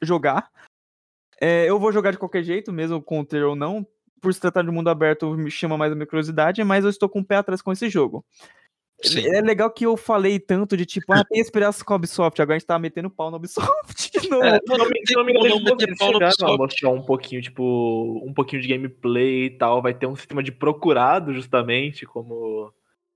[0.02, 0.52] jogar.
[1.40, 3.86] É, eu vou jogar de qualquer jeito, mesmo com o trailer ou não.
[4.22, 7.08] Por se tratar de mundo aberto, me chama mais a minha curiosidade, mas eu estou
[7.08, 8.26] com o pé atrás com esse jogo.
[9.04, 9.28] Sim.
[9.36, 12.56] É legal que eu falei tanto de tipo, ah, tem esperança com a Ubisoft, agora
[12.56, 14.44] a gente tá metendo pau na Ubisoft de novo.
[14.46, 19.50] É, se não eles chegaram a mostrar um pouquinho, tipo, um pouquinho de gameplay e
[19.52, 19.82] tal.
[19.82, 22.72] Vai ter um sistema de procurado, justamente, como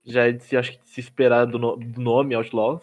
[0.06, 2.82] já é de se, acho que de se esperar do, no- do nome Outlaws.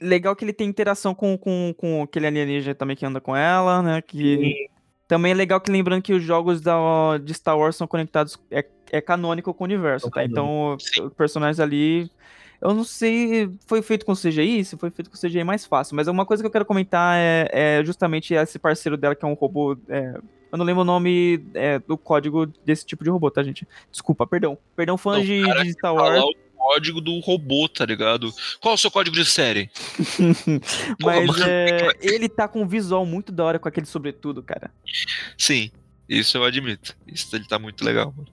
[0.00, 3.82] legal que ele tem interação com, com, com aquele alienígena também que anda com ela,
[3.82, 4.02] né?
[4.02, 4.71] Que Sim.
[5.06, 8.64] Também é legal que lembrando que os jogos da, de Star Wars são conectados, é,
[8.90, 10.24] é canônico com o universo, tá?
[10.24, 12.10] Então, os personagens ali.
[12.60, 14.64] Eu não sei, foi feito com CGI?
[14.64, 17.16] Se foi feito com CGI é mais fácil, mas uma coisa que eu quero comentar
[17.18, 19.76] é, é justamente esse parceiro dela, que é um robô.
[19.88, 20.14] é,
[20.52, 23.66] eu não lembro o nome é, do código desse tipo de robô, tá, gente?
[23.90, 24.58] Desculpa, perdão.
[24.76, 26.22] Perdão, fãs de, de Star Wars.
[26.62, 28.32] Código do robô, tá ligado?
[28.60, 29.68] Qual é o seu código de série?
[31.02, 34.70] Mas é, ele tá com um visual muito da hora com aquele sobretudo, cara.
[35.36, 35.72] Sim,
[36.08, 36.96] isso eu admito.
[37.04, 38.28] Isso ele tá muito legal, mano.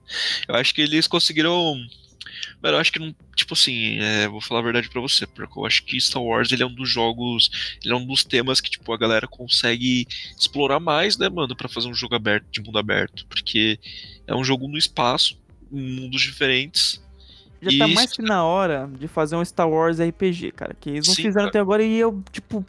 [0.48, 1.76] Eu acho que eles conseguiram.
[2.62, 3.16] Mano, eu acho que não.
[3.36, 6.52] Tipo assim, é, vou falar a verdade pra você, porque eu acho que Star Wars
[6.52, 7.50] ele é um dos jogos.
[7.84, 10.06] Ele é um dos temas que, tipo, a galera consegue
[10.38, 13.26] explorar mais, né, mano, pra fazer um jogo aberto, de mundo aberto.
[13.26, 13.80] Porque
[14.28, 15.36] é um jogo no espaço,
[15.72, 17.02] mundos diferentes.
[17.62, 17.96] Já tá Isso.
[17.96, 20.76] mais que na hora de fazer um Star Wars RPG, cara.
[20.80, 21.50] Que eles não Sim, fizeram cara.
[21.50, 22.66] até agora e eu, tipo.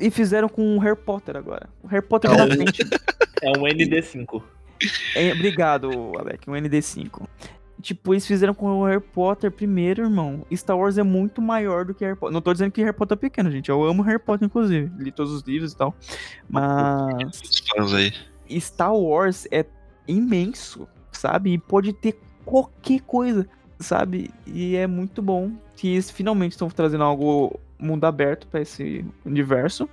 [0.00, 1.68] E fizeram com o Harry Potter agora.
[1.82, 2.82] O Harry Potter É frente.
[3.42, 4.42] É um ND5.
[5.14, 7.26] É, obrigado, Alec, um ND5.
[7.82, 10.46] Tipo, eles fizeram com o Harry Potter primeiro, irmão.
[10.54, 12.32] Star Wars é muito maior do que Harry Potter.
[12.32, 13.68] Não tô dizendo que Harry Potter é pequeno, gente.
[13.68, 14.90] Eu amo Harry Potter, inclusive.
[14.96, 15.94] Li todos os livros e tal.
[16.48, 17.42] Mas.
[18.60, 19.66] Star Wars é
[20.08, 21.52] imenso, sabe?
[21.52, 23.46] E pode ter qualquer coisa,
[23.78, 24.30] sabe?
[24.46, 29.88] E é muito bom que eles finalmente estão trazendo algo mundo aberto pra esse universo.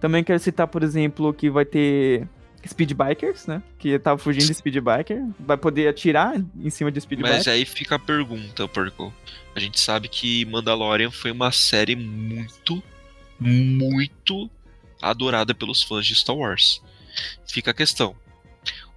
[0.00, 2.28] Também quero citar, por exemplo, que vai ter
[2.66, 3.62] Speed Bikers, né?
[3.78, 5.24] Que tava fugindo de Speed Biker.
[5.38, 9.12] Vai poder atirar em cima de Speed Mas aí fica a pergunta, Porco.
[9.54, 12.82] A gente sabe que Mandalorian foi uma série muito,
[13.38, 14.50] muito
[15.00, 16.82] adorada pelos fãs de Star Wars.
[17.46, 18.14] Fica a questão.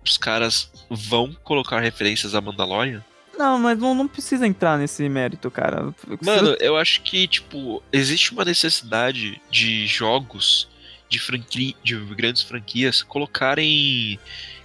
[0.03, 3.03] Os caras vão colocar referências a Mandalorian?
[3.37, 5.93] Não, mas não, não precisa entrar nesse mérito, cara.
[6.21, 10.67] Mano, eu acho que, tipo, existe uma necessidade de jogos
[11.09, 14.19] de franquia, de grandes franquias colocarem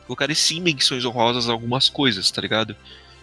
[0.06, 2.74] colocarem sim menções honrosas a algumas coisas, tá ligado?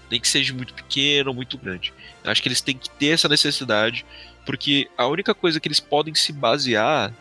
[0.09, 1.93] Nem que seja muito pequeno ou muito grande.
[2.23, 4.05] Eu acho que eles têm que ter essa necessidade,
[4.45, 7.13] porque a única coisa que eles podem se basear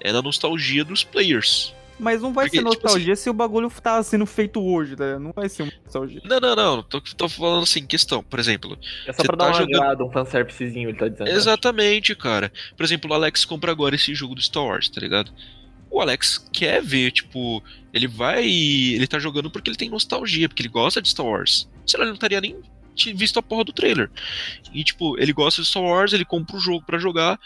[0.00, 1.73] é na nostalgia dos players.
[1.98, 5.18] Mas não vai Porque, ser tipo nostalgia se o bagulho tá sendo feito hoje, tá?
[5.18, 6.20] Não vai ser uma nostalgia.
[6.24, 8.76] Não, não, não, tô, tô falando assim, questão, por exemplo,
[9.06, 11.26] É só Você pra tá dar um jogando- agrado, um fanservicezinho, ele tá dizendo.
[11.28, 11.32] né?
[11.32, 12.52] Exatamente, cara.
[12.76, 15.30] Por exemplo, o Alex compra agora esse jogo do Star Wars, tá ligado?
[15.88, 18.44] O Alex quer ver, tipo, ele vai.
[18.44, 21.70] Ele tá jogando porque ele tem nostalgia, porque ele gosta de Star Wars.
[21.86, 22.56] Senão ele não estaria nem
[23.14, 24.10] visto a porra do trailer.
[24.72, 27.38] E, tipo, ele gosta de Star Wars, ele compra o jogo pra jogar.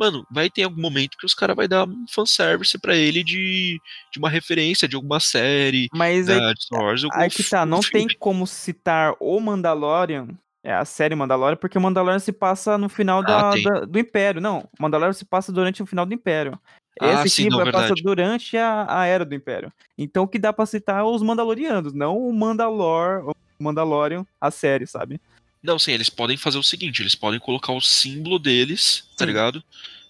[0.00, 3.78] Mano, vai ter algum momento que os caras vai dar um fanservice pra ele de,
[4.10, 7.04] de uma referência de alguma série Mas aí da, Star Wars.
[7.04, 7.70] algum Aí que tá, filme.
[7.70, 10.28] não tem como citar o Mandalorian,
[10.64, 13.62] é a série Mandalorian, porque o Mandalorian se passa no final da, Ah, tem.
[13.62, 14.40] da- do Império.
[14.40, 16.58] Não, o Mandalorian se passa durante o final do Império.
[16.98, 18.02] Ah, Esse sim, aqui não, passa verdade.
[18.02, 19.70] durante a, a era do Império.
[19.98, 24.50] Então o que dá pra citar é os Mandalorianos, não o Mandalor, o Mandalorian, a
[24.50, 25.20] série, sabe?
[25.62, 29.26] Não, sim, eles podem fazer o seguinte: eles podem colocar o símbolo deles, tá Sim.
[29.26, 29.62] ligado?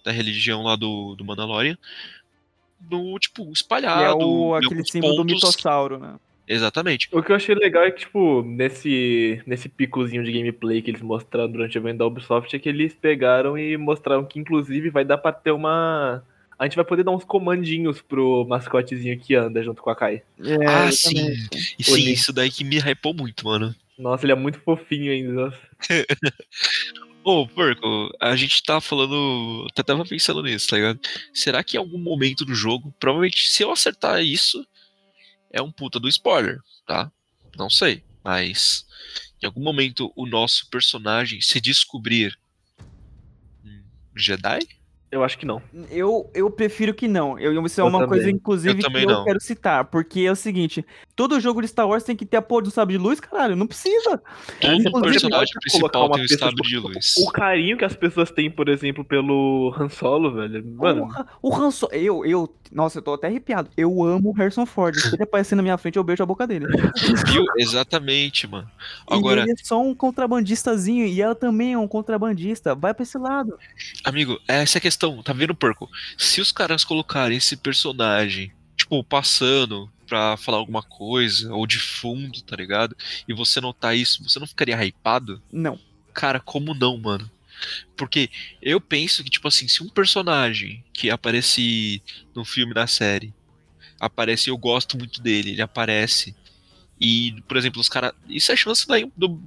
[0.03, 1.77] Da religião lá do, do Mandalorian.
[2.89, 4.21] No, tipo, Que espalhado.
[4.21, 6.15] é o, aquele símbolo do mitossauro, né?
[6.47, 7.07] Exatamente.
[7.11, 11.01] O que eu achei legal é que, tipo, nesse, nesse picozinho de gameplay que eles
[11.01, 15.05] mostraram durante o evento da Ubisoft, é que eles pegaram e mostraram que, inclusive, vai
[15.05, 16.23] dar pra ter uma.
[16.57, 20.23] A gente vai poder dar uns comandinhos pro mascotezinho que anda junto com a Kai.
[20.43, 21.33] É, ah, sim.
[21.79, 23.73] E sim, isso daí que me hypou muito, mano.
[24.01, 25.53] Nossa, ele é muito fofinho ainda.
[27.23, 29.67] Ô, porco, a gente tá falando.
[29.71, 30.99] Até tava pensando nisso, tá ligado?
[31.31, 34.65] Será que em algum momento do jogo, provavelmente se eu acertar isso,
[35.51, 37.11] é um puta do spoiler, tá?
[37.55, 38.03] Não sei.
[38.23, 38.87] Mas
[39.39, 42.35] em algum momento o nosso personagem se descobrir
[44.15, 44.61] Jedi?
[45.11, 45.61] Eu acho que não.
[45.89, 47.37] Eu, eu prefiro que não.
[47.37, 48.35] Eu, isso é Eu uma coisa, também.
[48.35, 49.25] inclusive, Eu que eu não.
[49.25, 49.83] quero citar.
[49.85, 52.71] Porque é o seguinte: todo jogo de Star Wars tem que ter a porra do
[52.71, 53.55] sabre de luz, caralho.
[53.55, 54.21] Não precisa.
[54.59, 57.15] Todo inclusive, personagem principal tem um sabre de luz.
[57.17, 60.65] O carinho que as pessoas têm, por exemplo, pelo Han Solo, velho.
[60.75, 61.93] Mano, Porra, o Han Solo.
[61.93, 62.55] Eu, eu.
[62.71, 63.69] Nossa, eu tô até arrepiado.
[63.75, 64.95] Eu amo o Harrison Ford.
[64.95, 66.65] Se ele aparecer na minha frente, eu beijo a boca dele.
[67.27, 67.43] Viu?
[67.57, 68.69] Exatamente, mano.
[69.09, 71.05] E Agora, ele é só um contrabandistazinho.
[71.05, 72.73] E ela também é um contrabandista.
[72.73, 73.57] Vai pra esse lado.
[74.05, 75.89] amigo, essa é a questão, tá vendo, porco?
[76.17, 82.41] Se os caras colocarem esse personagem, tipo, passando pra falar alguma coisa, ou de fundo,
[82.41, 82.97] tá ligado?
[83.25, 85.41] E você notar isso, você não ficaria hypado?
[85.49, 85.79] Não.
[86.13, 87.31] Cara, como não, mano?
[87.95, 88.29] Porque
[88.61, 92.03] eu penso que, tipo assim, se um personagem que aparece
[92.35, 93.33] no filme, na série,
[93.97, 96.35] aparece eu gosto muito dele, ele aparece.
[96.99, 98.11] E, por exemplo, os caras.
[98.27, 99.41] Isso é chance da, do,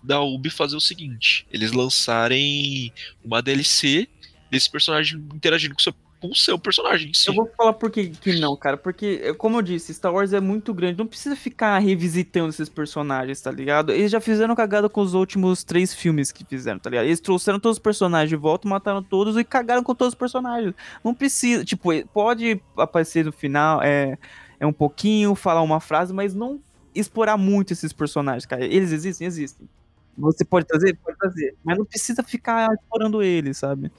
[0.00, 2.92] da Ubi fazer o seguinte: eles lançarem
[3.24, 4.08] uma DLC
[4.48, 7.28] desse personagem interagindo com o seu, com o seu personagem em si.
[7.28, 8.76] Eu vou falar por que, que não, cara.
[8.76, 10.98] Porque, como eu disse, Star Wars é muito grande.
[10.98, 13.92] Não precisa ficar revisitando esses personagens, tá ligado?
[13.92, 17.06] Eles já fizeram cagada com os últimos três filmes que fizeram, tá ligado?
[17.06, 20.74] Eles trouxeram todos os personagens de volta, mataram todos e cagaram com todos os personagens.
[21.02, 21.64] Não precisa.
[21.64, 24.18] Tipo, pode aparecer no final, é,
[24.58, 26.60] é um pouquinho, falar uma frase, mas não
[26.94, 28.64] explorar muito esses personagens, cara.
[28.64, 29.26] Eles existem?
[29.26, 29.68] Existem.
[30.16, 30.96] Você pode trazer?
[31.04, 31.54] Pode trazer.
[31.62, 33.90] Mas não precisa ficar explorando eles, sabe?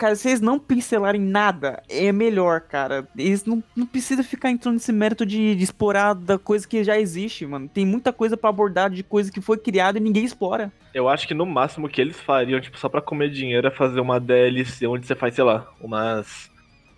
[0.00, 3.06] Cara, se eles não pincelarem nada, é melhor, cara.
[3.14, 6.98] Eles não, não precisam ficar entrando nesse mérito de, de explorar da coisa que já
[6.98, 7.68] existe, mano.
[7.68, 10.72] Tem muita coisa para abordar de coisa que foi criada e ninguém explora.
[10.94, 14.00] Eu acho que no máximo que eles fariam, tipo, só pra comer dinheiro é fazer
[14.00, 16.48] uma DLC onde você faz, sei lá, umas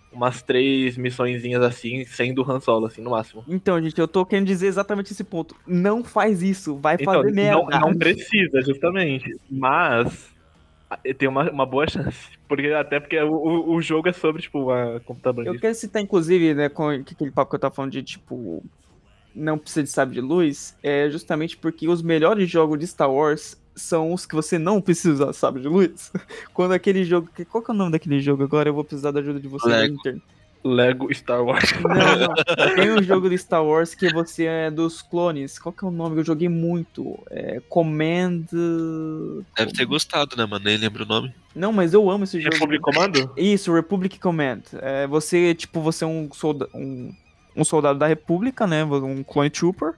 [0.09, 3.43] umas três missõezinhas assim, sendo Han Solo, assim, no máximo.
[3.49, 5.55] Então, gente, eu tô querendo dizer exatamente esse ponto.
[5.67, 7.63] Não faz isso, vai então, fazer merda.
[7.63, 9.35] Não, não precisa, justamente.
[9.51, 10.32] Mas
[11.17, 12.29] tem uma, uma boa chance.
[12.47, 15.45] Porque, até porque o, o jogo é sobre, tipo, uma computador.
[15.45, 18.63] Eu quero citar, inclusive, né, com aquele papo que eu tava falando de, tipo,
[19.35, 23.61] não precisa de sabre de luz, é justamente porque os melhores jogos de Star Wars
[23.75, 26.11] são os que você não precisa usar sabre de luz.
[26.53, 27.29] Quando aquele jogo.
[27.49, 28.69] Qual que é o nome daquele jogo agora?
[28.69, 29.97] Eu vou precisar da ajuda de você Lego.
[30.63, 31.71] Lego Star Wars.
[31.83, 32.75] Não, não.
[32.75, 35.59] Tem um jogo de Star Wars que você é dos clones.
[35.59, 36.17] Qual que é o nome?
[36.17, 37.19] Eu joguei muito.
[37.29, 38.45] É Command.
[39.57, 40.63] Deve ter gostado, né, mano?
[40.63, 41.33] Nem lembro o nome.
[41.53, 42.55] Não, mas eu amo esse jogo.
[42.55, 43.31] Republic Commando?
[43.35, 44.61] Isso, Republic Command.
[44.81, 47.13] É, você, tipo, você é um, solda um,
[47.55, 48.83] um soldado da República, né?
[48.85, 49.93] Um clone trooper.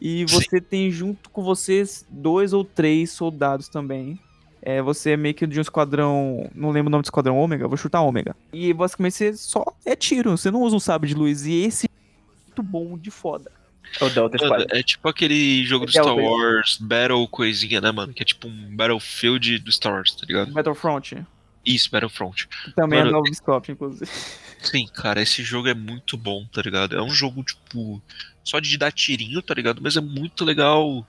[0.00, 0.66] E você Sim.
[0.68, 4.18] tem junto com vocês dois ou três soldados também.
[4.62, 6.50] É, você é meio que de um esquadrão.
[6.54, 8.36] Não lembro o nome do esquadrão ômega, vou chutar ômega.
[8.52, 11.46] E basicamente você só é tiro, você não usa um sabre de luz.
[11.46, 13.50] E esse é muito bom de foda.
[13.98, 18.12] É o Delta Mano, é tipo aquele jogo do Star Wars, Battle coisinha, né, mano?
[18.12, 20.52] Que é tipo um Battlefield do Star Wars, tá ligado?
[20.52, 21.26] Battlefront.
[21.64, 22.48] Isso, Battlefront.
[22.76, 24.10] Também mano, é novo Scope, inclusive.
[24.62, 26.96] Sim, cara, esse jogo é muito bom, tá ligado?
[26.96, 28.00] É um jogo, tipo,
[28.44, 29.80] só de dar tirinho, tá ligado?
[29.82, 31.06] Mas é muito legal.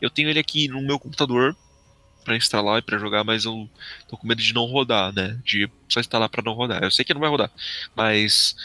[0.00, 1.56] Eu tenho ele aqui no meu computador
[2.24, 3.68] para instalar e para jogar, mas eu
[4.08, 5.38] tô com medo de não rodar, né?
[5.44, 6.82] De só instalar para não rodar.
[6.82, 7.50] Eu sei que não vai rodar,
[7.94, 8.56] mas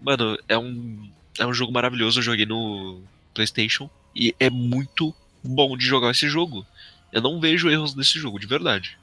[0.00, 2.18] mano, é um é um jogo maravilhoso.
[2.18, 3.00] Eu joguei no
[3.32, 6.66] PlayStation e é muito bom de jogar esse jogo.
[7.12, 8.98] Eu não vejo erros nesse jogo, de verdade.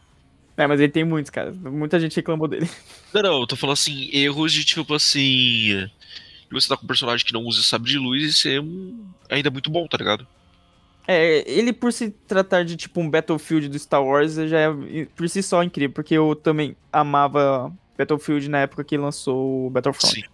[0.58, 1.52] É, mas ele tem muitos, cara.
[1.52, 2.70] Muita gente reclamou dele.
[3.14, 5.90] Não, não, eu tô falando assim, erros de tipo assim
[6.50, 9.06] e você tá com um personagem que não usa sabre de luz e ser um...
[9.30, 10.28] ainda muito bom, tá ligado?
[11.12, 15.28] É, ele por se tratar de tipo um Battlefield do Star Wars já é por
[15.28, 20.22] si só incrível, porque eu também amava Battlefield na época que lançou o Battlefront.
[20.22, 20.28] Sim.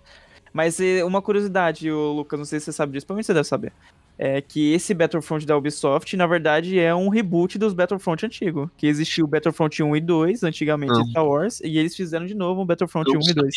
[0.52, 3.48] Mas é, uma curiosidade, o Lucas, não sei se você sabe disso, provavelmente você deve
[3.48, 3.72] saber.
[4.20, 8.70] É que esse Battlefront da Ubisoft, na verdade, é um reboot dos Battlefront antigos.
[8.76, 12.36] Que existiu o Battlefront 1 e 2, antigamente em Star Wars, e eles fizeram de
[12.36, 13.32] novo um Battlefront eu 1 sabia.
[13.32, 13.56] e 2.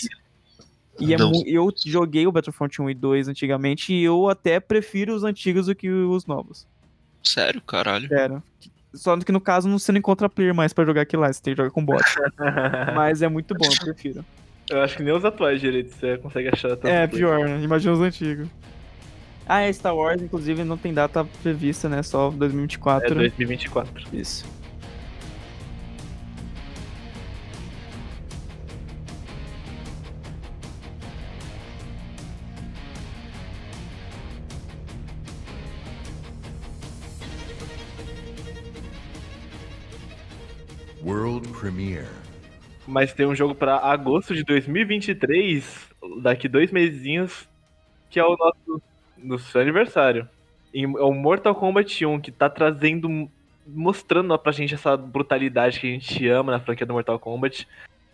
[1.00, 5.24] E é eu joguei o Battlefront 1 e 2 antigamente e eu até prefiro os
[5.24, 6.64] antigos do que os novos.
[7.22, 8.08] Sério, caralho?
[8.08, 8.42] Sério.
[8.94, 11.54] Só que no caso você não encontra player mais pra jogar aquilo lá, você tem
[11.54, 12.02] que jogar com bot.
[12.96, 14.24] Mas é muito bom, eu prefiro.
[14.70, 16.88] Eu acho que nem os atuais direito você consegue achar tanto.
[16.88, 17.62] É, pior, né?
[17.62, 18.48] Imagina os antigos.
[19.46, 22.02] Ah, é Star Wars, inclusive, não tem data prevista, né?
[22.02, 23.12] Só 2024.
[23.12, 24.04] É 2024.
[24.12, 24.44] Isso.
[41.08, 42.06] World Premiere.
[42.86, 45.88] Mas tem um jogo para agosto de 2023,
[46.20, 47.48] daqui dois mesinhos,
[48.10, 48.82] que é o nosso,
[49.16, 50.28] nosso aniversário.
[50.74, 53.30] é o Mortal Kombat 1, que tá trazendo,
[53.66, 57.66] mostrando pra gente essa brutalidade que a gente ama na franquia do Mortal Kombat.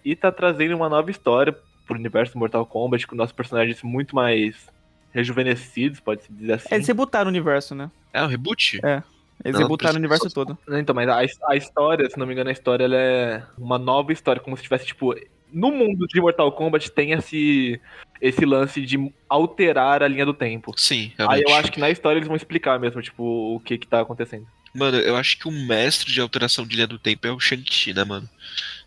[0.04, 1.52] E tá trazendo uma nova história
[1.86, 4.68] pro universo do Mortal Kombat, com nossos personagens muito mais
[5.12, 6.68] rejuvenescidos, pode-se dizer assim.
[6.70, 7.90] É, eles rebootaram o universo, né?
[8.12, 8.78] É, o reboot?
[8.84, 9.02] É.
[9.42, 10.56] Eles não, o universo todo.
[10.68, 11.18] Então, mas a,
[11.50, 14.86] a, história, se não me engano, a história é uma nova história, como se tivesse,
[14.86, 15.14] tipo.
[15.52, 17.80] No mundo de Mortal Kombat tem esse,
[18.20, 20.74] esse lance de alterar a linha do tempo.
[20.76, 21.46] Sim, realmente.
[21.46, 23.22] Aí eu acho que na história eles vão explicar mesmo, tipo,
[23.54, 24.46] o que que tá acontecendo.
[24.74, 27.94] Mano, eu acho que o mestre de alteração de linha do tempo é o Shang-Chi,
[27.94, 28.28] né, mano?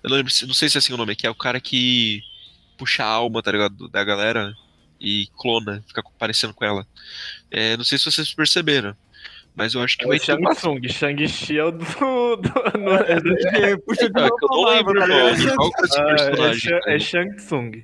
[0.03, 2.21] Eu não, lembro, não sei se é assim o nome, que é o cara que
[2.77, 4.53] puxa a alma, tá ligado, da galera
[4.99, 6.85] e clona, fica parecendo com ela.
[7.49, 8.95] É, não sei se vocês perceberam.
[9.57, 10.25] Mas eu acho que é vai ter.
[10.25, 10.87] Shang Tsung.
[10.87, 11.79] Shang-Chi é o do.
[11.79, 15.43] do no, é do é, puxa de é, eu não lembro o nome.
[16.85, 17.83] É, é Shang Tsung.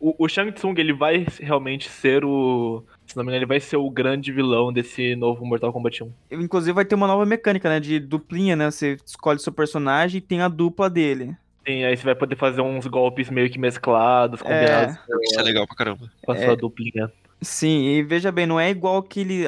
[0.00, 2.84] O, o Shang Tsung ele vai realmente ser o.
[3.06, 6.12] Se não me engano, ele vai ser o grande vilão desse novo Mortal Kombat 1.
[6.32, 7.78] Inclusive vai ter uma nova mecânica, né?
[7.78, 8.70] De duplinha, né?
[8.70, 11.36] Você escolhe seu personagem e tem a dupla dele.
[11.66, 15.66] Sim, aí você vai poder fazer uns golpes meio que mesclados, combinados Isso é legal
[15.66, 16.10] pra caramba.
[16.22, 16.44] com a É.
[16.44, 17.10] sua duplinha.
[17.40, 19.44] Sim, e veja bem, não é igual aquele.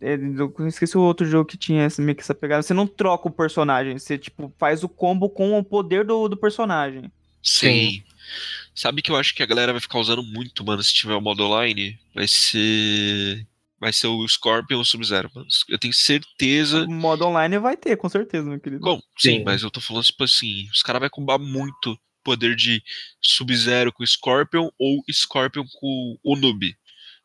[0.00, 2.62] É, eu esqueci o outro jogo que tinha essa, meio que essa pegada.
[2.62, 6.36] Você não troca o personagem, você tipo faz o combo com o poder do, do
[6.36, 7.10] personagem.
[7.42, 8.02] Sim.
[8.74, 11.20] Sabe que eu acho que a galera vai ficar usando muito, mano, se tiver o
[11.20, 11.98] modo online?
[12.14, 13.46] Vai ser.
[13.78, 15.46] Vai ser o Scorpion ou o Sub-Zero, mano.
[15.68, 16.84] Eu tenho certeza.
[16.84, 18.82] O modo online vai ter, com certeza, meu querido.
[18.82, 19.44] Bom, sim, Sim.
[19.44, 22.82] mas eu tô falando, tipo assim, os caras vão combar muito poder de
[23.20, 26.74] Sub-Zero com Scorpion ou Scorpion com o Noob,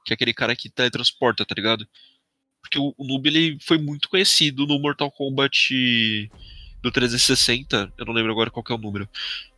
[0.05, 1.87] que é aquele cara que teletransporta, tá ligado?
[2.71, 6.31] Porque o, o Noob, ele foi muito conhecido no Mortal Kombat
[6.81, 9.09] do 360, eu não lembro agora qual é o número,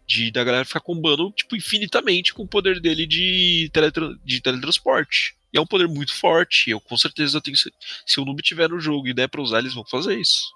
[0.07, 5.35] de da galera ficar combando, tipo, infinitamente com o poder dele de, teletra de teletransporte.
[5.53, 7.55] E é um poder muito forte, eu com certeza tenho...
[7.55, 7.71] cer-
[8.03, 10.51] Se o Noob tiver no jogo e der pra usar, eles vão fazer isso.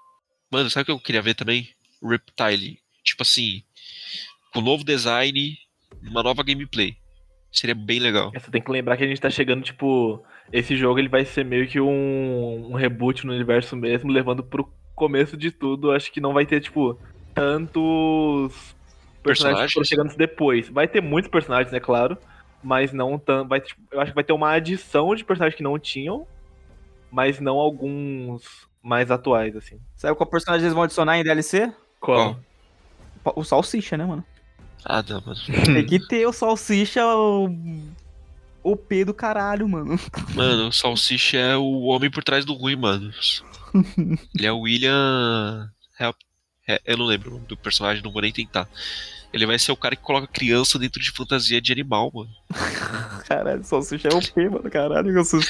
[0.50, 1.68] Mano, sabe o que eu queria ver também?
[2.02, 2.80] Reptile.
[3.04, 3.62] Tipo assim,
[4.52, 5.56] com novo design,
[6.02, 6.96] uma nova gameplay.
[7.52, 8.32] Seria bem legal.
[8.32, 11.44] Você tem que lembrar que a gente tá chegando, tipo, esse jogo ele vai ser
[11.44, 15.92] meio que um, um reboot no universo mesmo, levando pro começo de tudo.
[15.92, 16.98] Acho que não vai ter, tipo,
[17.34, 18.74] tantos
[19.22, 19.66] personagens, Personagens?
[19.66, 20.68] que foram chegando depois.
[20.68, 22.16] Vai ter muitos personagens, é claro,
[22.62, 23.48] mas não tanto.
[23.48, 26.26] Vai, tipo, eu acho que vai ter uma adição de personagens que não tinham,
[27.10, 29.78] mas não alguns mais atuais, assim.
[29.96, 31.72] Sabe qual personagem eles vão adicionar em DLC?
[32.00, 32.38] Qual?
[33.36, 34.24] O Salsicha, né, mano?
[34.84, 35.38] Ah, não, mano.
[35.66, 37.50] Tem que ter o Salsicha, o.
[38.62, 39.98] O P do caralho, mano.
[40.34, 43.12] Mano, o Salsicha é o homem por trás do ruim, mano.
[44.36, 45.70] Ele é o William.
[45.98, 46.16] Help...
[46.66, 48.68] é, Eu não lembro o nome do personagem, não vou nem tentar.
[49.32, 52.30] Ele vai ser o cara que coloca criança dentro de fantasia de animal, mano.
[53.28, 54.70] Caralho, Salsicha é o mano.
[54.70, 55.40] Caralho, eu sou...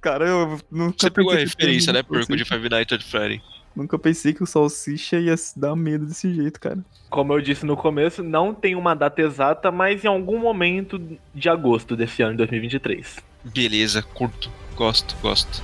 [0.00, 3.42] Cara, eu nunca Você pegou a referência, né, Porco, de Five Nights at Freddy?
[3.78, 6.84] Nunca pensei que o Salsicha ia se dar medo desse jeito, cara.
[7.08, 11.00] Como eu disse no começo, não tem uma data exata, mas em algum momento
[11.32, 13.20] de agosto desse ano, 2023.
[13.44, 14.50] Beleza, curto.
[14.74, 15.62] Gosto, gosto.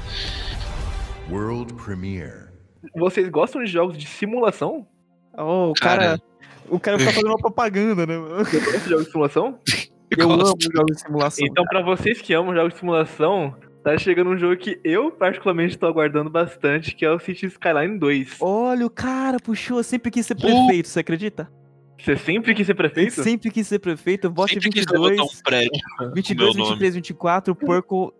[1.29, 2.51] World premiere.
[2.95, 4.87] Vocês gostam de jogos de simulação?
[5.37, 6.03] Oh, o cara.
[6.03, 6.23] Cara.
[6.69, 8.45] O cara fica fazendo uma propaganda, né, mano?
[8.45, 9.59] Você gosta de jogos de simulação?
[10.17, 10.73] Eu amo gosto.
[10.73, 11.47] jogos de simulação.
[11.51, 15.79] Então, pra vocês que amam jogos de simulação, tá chegando um jogo que eu particularmente
[15.79, 18.39] tô aguardando bastante, que é o City Skyline 2.
[18.41, 20.41] Olha, o cara puxou, sempre quis ser Oh.
[20.41, 21.49] prefeito, você acredita?
[22.01, 23.23] Você sempre quis ser prefeito?
[23.23, 24.29] sempre quis ser prefeito,
[24.71, 25.71] quis 22, levantar um prédio.
[26.15, 26.71] 22, meu nome.
[26.77, 28.13] 23, 24, o porco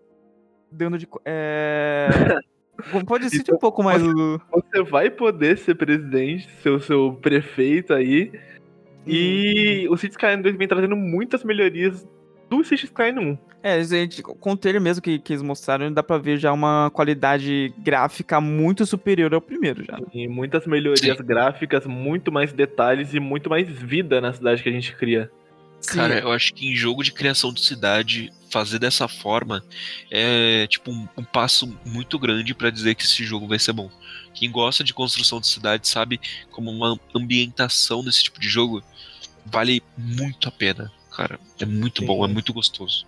[0.71, 1.05] dando de.
[1.07, 2.07] co- É...
[3.07, 4.39] Pode assistir Então, um pouco mais o.
[4.51, 8.31] Você vai poder ser presidente, ser o seu prefeito aí.
[9.07, 12.05] E o City Skyline 2 vem trazendo muitas melhorias
[12.49, 13.37] do Skyline 1.
[13.63, 16.91] É, gente, com o trailer mesmo que, que eles mostraram, dá pra ver já uma
[16.91, 19.99] qualidade gráfica muito superior ao primeiro já.
[20.13, 24.71] E muitas melhorias gráficas, muito mais detalhes e muito mais vida na cidade que a
[24.71, 25.31] gente cria.
[25.81, 29.63] Sim, Cara, eu acho que em jogo de criação de cidade, fazer dessa forma
[30.11, 33.89] é tipo um, um passo muito grande pra dizer que esse jogo vai ser bom.
[34.33, 36.19] Quem gosta de construção de cidade sabe
[36.51, 38.83] como uma ambientação desse tipo de jogo
[39.45, 41.39] vale muito a pena, cara.
[41.59, 42.07] É muito Sim.
[42.07, 43.05] bom, é muito gostoso.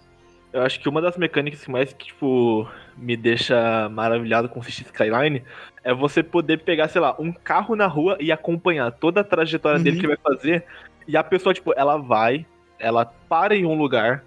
[0.53, 2.67] Eu acho que uma das mecânicas que mais, tipo,
[2.97, 5.43] me deixa maravilhado com o City Skyline
[5.83, 9.77] é você poder pegar, sei lá, um carro na rua e acompanhar toda a trajetória
[9.79, 10.01] dele Uhum.
[10.01, 10.65] que ele vai fazer.
[11.07, 12.45] E a pessoa, tipo, ela vai,
[12.79, 14.23] ela para em um lugar,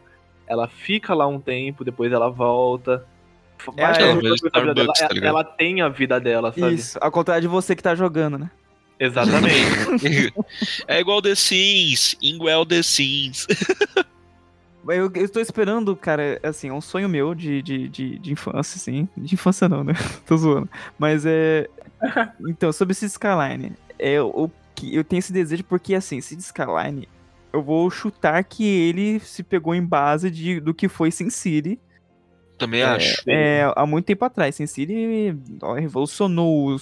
[0.47, 3.05] ela fica lá um tempo, depois ela volta.
[3.77, 5.25] É, Faz ela tá ligado?
[5.25, 6.75] ela tem a vida dela, sabe?
[6.75, 8.51] Isso, ao contrário de você que tá jogando, né?
[9.00, 10.32] Exatamente.
[10.86, 13.46] é igual The Sims, igual The Sims.
[14.86, 18.76] Eu, eu tô esperando, cara, assim, é um sonho meu de, de, de, de infância,
[18.76, 19.08] assim.
[19.16, 19.94] De infância não, né?
[20.26, 20.68] tô zoando.
[20.98, 21.66] Mas é.
[22.48, 27.08] Então, sobre City Skyline, é o que eu tenho esse desejo porque, assim, City Skyline,
[27.52, 31.78] eu vou chutar que ele se pegou em base de, do que foi Sin City
[32.56, 33.22] Também acho.
[33.28, 34.54] é, há muito tempo atrás.
[34.54, 36.78] Sin City ó, revolucionou o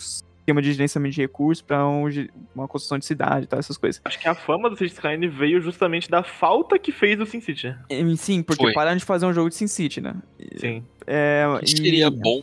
[0.48, 2.08] esquema de gerenciamento de recursos pra um
[2.54, 4.00] uma construção de cidade e tal, essas coisas.
[4.04, 7.40] Acho que a fama do City Skyline veio justamente da falta que fez o Sin
[7.40, 7.74] City.
[7.90, 8.72] E, Sim, porque Foi.
[8.72, 10.14] pararam de fazer um jogo de Sin City, né?
[10.56, 10.82] Sim.
[11.06, 12.42] É, e- seria bom.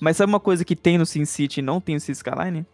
[0.00, 2.66] Mas sabe uma coisa que tem no Sin City e não tem no City Skyline?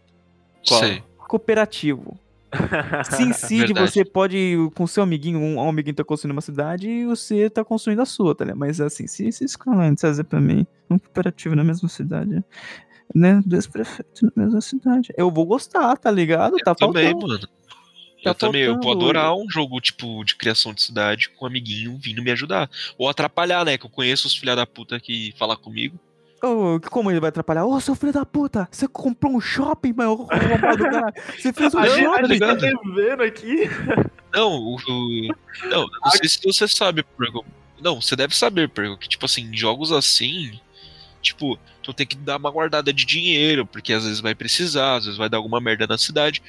[0.67, 0.79] Qual?
[0.79, 1.03] Sei.
[1.27, 2.19] Cooperativo.
[3.17, 3.91] Sin City, Verdade.
[3.91, 7.63] você pode com seu amiguinho, um, um amiguinho tá construindo uma cidade e você tá
[7.63, 8.59] construindo a sua, tá ligado?
[8.59, 12.43] Mas assim, se City Skyline trazer pra mim um cooperativo na mesma cidade,
[13.13, 13.41] né?
[13.45, 16.57] Dois prefeitos na mesma cidade, eu vou gostar, tá ligado?
[16.57, 17.27] Tá também, faltando.
[17.27, 17.47] mano.
[18.23, 21.47] Tá eu também, eu vou adorar um jogo, tipo, de criação de cidade com um
[21.47, 22.69] amiguinho vindo me ajudar.
[22.97, 23.77] Ou atrapalhar, né?
[23.77, 25.99] Que eu conheço os filha da puta que falam comigo.
[26.41, 27.65] Ô, como ele vai atrapalhar?
[27.65, 31.13] Ô, seu filho da puta, você comprou um shopping, meu arrombado, cara.
[31.37, 32.27] Você fez um A gente, a shopping.
[32.27, 33.69] gente tá devendo aqui.
[34.33, 35.35] Não, o, o-
[35.69, 37.45] não, não sei se você sabe, Pergo.
[37.81, 40.57] Não, você deve saber, Pergo, que, tipo assim, jogos assim,
[41.23, 45.05] tipo, tu tem que dar uma guardada de dinheiro, porque às vezes vai precisar, às
[45.05, 46.43] vezes vai dar alguma merda na cidade.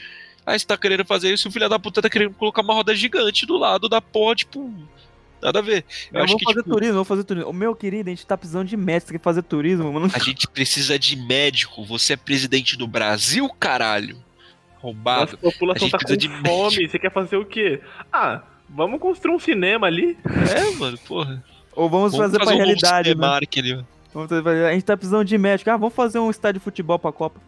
[0.44, 2.74] Aí você tá querendo fazer isso e o filho da puta tá querendo colocar uma
[2.74, 4.70] roda gigante do lado da porra, tipo,
[5.40, 5.84] nada a ver.
[6.12, 7.48] Eu Eu acho vou que, fazer tipo, turismo, vou fazer turismo.
[7.48, 10.10] O meu querido, a gente tá precisando de médico, você quer fazer turismo, mano.
[10.12, 11.82] a gente precisa de médico.
[11.84, 14.22] Você é presidente do Brasil, caralho?
[14.76, 15.32] Roubado.
[15.32, 16.88] Nossa população A gente tá com precisa de fome.
[16.90, 17.80] Você quer fazer o quê?
[18.12, 20.18] Ah, vamos construir um cinema ali.
[20.54, 21.42] É, mano, porra.
[21.74, 23.14] Ou vamos, Vamos fazer pra um novo realidade, né?
[23.14, 23.84] Cinemark ali,
[24.14, 25.70] A gente tá precisando de médico.
[25.70, 27.40] Ah, vamos fazer um estádio de futebol pra Copa.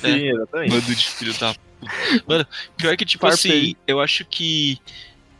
[0.00, 0.70] Sim, exatamente.
[0.70, 1.92] Bando de filho da puta.
[2.26, 2.46] Mano,
[2.76, 3.50] pior que, tipo Farpei.
[3.60, 4.78] assim, eu acho que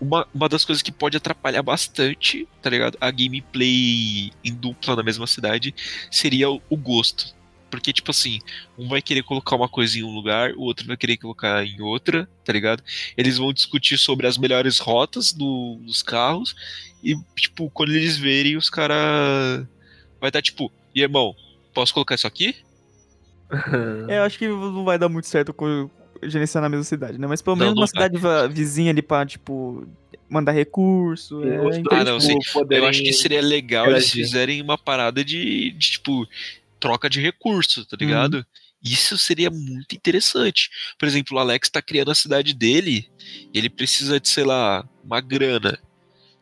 [0.01, 2.99] uma, uma das coisas que pode atrapalhar bastante, tá ligado?
[3.01, 5.73] A gameplay em dupla na mesma cidade
[6.11, 7.35] seria o, o gosto.
[7.70, 8.39] Porque, tipo assim,
[8.77, 11.81] um vai querer colocar uma coisa em um lugar, o outro vai querer colocar em
[11.81, 12.83] outra, tá ligado?
[13.16, 16.55] Eles vão discutir sobre as melhores rotas do- dos carros
[17.03, 19.66] e, tipo, quando eles verem, os caras.
[20.23, 21.35] Vai estar tipo, e irmão,
[21.75, 22.55] posso colocar isso aqui?
[24.09, 25.91] É, eu acho que não vai dar muito certo com
[26.23, 27.27] gerenciar na mesma cidade, né?
[27.27, 28.09] Mas pelo Não, menos não uma vai.
[28.09, 29.87] cidade vizinha ali pra, tipo,
[30.31, 31.43] mandar recurso.
[31.45, 32.39] É, então, Ah, não, sim.
[32.53, 34.25] poderem Eu acho que seria legal eles interagir.
[34.25, 36.27] fizerem uma parada de, de, tipo,
[36.81, 38.47] troca de recursos, tá ligado?
[38.83, 40.70] Isso seria muito interessante.
[40.99, 43.09] Por exemplo, o Alex tá criando a cidade dele,
[43.53, 45.79] e ele precisa de, sei lá, uma grana.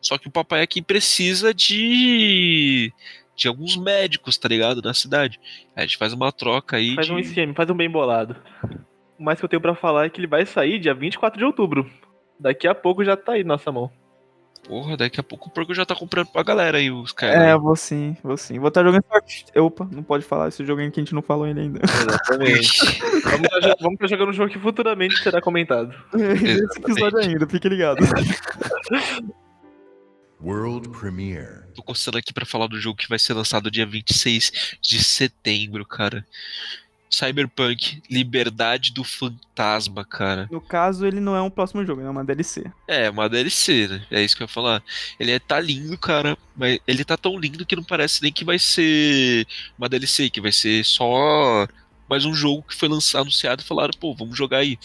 [0.01, 2.91] Só que o papai aqui precisa de
[3.35, 4.81] de alguns médicos, tá ligado?
[4.81, 5.39] Na cidade.
[5.75, 7.13] Aí a gente faz uma troca aí Faz de...
[7.13, 8.35] um esquema, faz um bem bolado.
[9.17, 11.45] O mais que eu tenho pra falar é que ele vai sair dia 24 de
[11.45, 11.89] outubro.
[12.39, 13.91] Daqui a pouco já tá aí na nossa mão.
[14.67, 17.61] Porra, daqui a pouco o Porco já tá comprando pra galera aí os É, caras.
[17.61, 18.59] vou sim, vou sim.
[18.59, 19.03] Vou estar jogando.
[19.57, 21.79] Opa, não pode falar esse jogo aí que a gente não falou ele ainda.
[21.83, 22.77] Exatamente.
[23.23, 25.95] vamos estar vamos tá jogando um jogo que futuramente será comentado.
[26.13, 28.03] Esse episódio ainda, fique ligado.
[30.43, 31.63] World premiere.
[31.75, 35.85] Tô coçando aqui pra falar do jogo que vai ser lançado dia 26 de setembro,
[35.85, 36.25] cara.
[37.11, 40.47] Cyberpunk, Liberdade do Fantasma, cara.
[40.49, 42.63] No caso, ele não é um próximo jogo, ele é uma DLC.
[42.87, 44.05] É, uma DLC, né?
[44.09, 44.81] É isso que eu ia falar.
[45.19, 48.45] Ele é, tá lindo, cara, mas ele tá tão lindo que não parece nem que
[48.45, 49.45] vai ser
[49.77, 51.67] uma DLC, que vai ser só
[52.11, 54.77] mais um jogo que foi lançado, anunciado e falaram, pô, vamos jogar aí.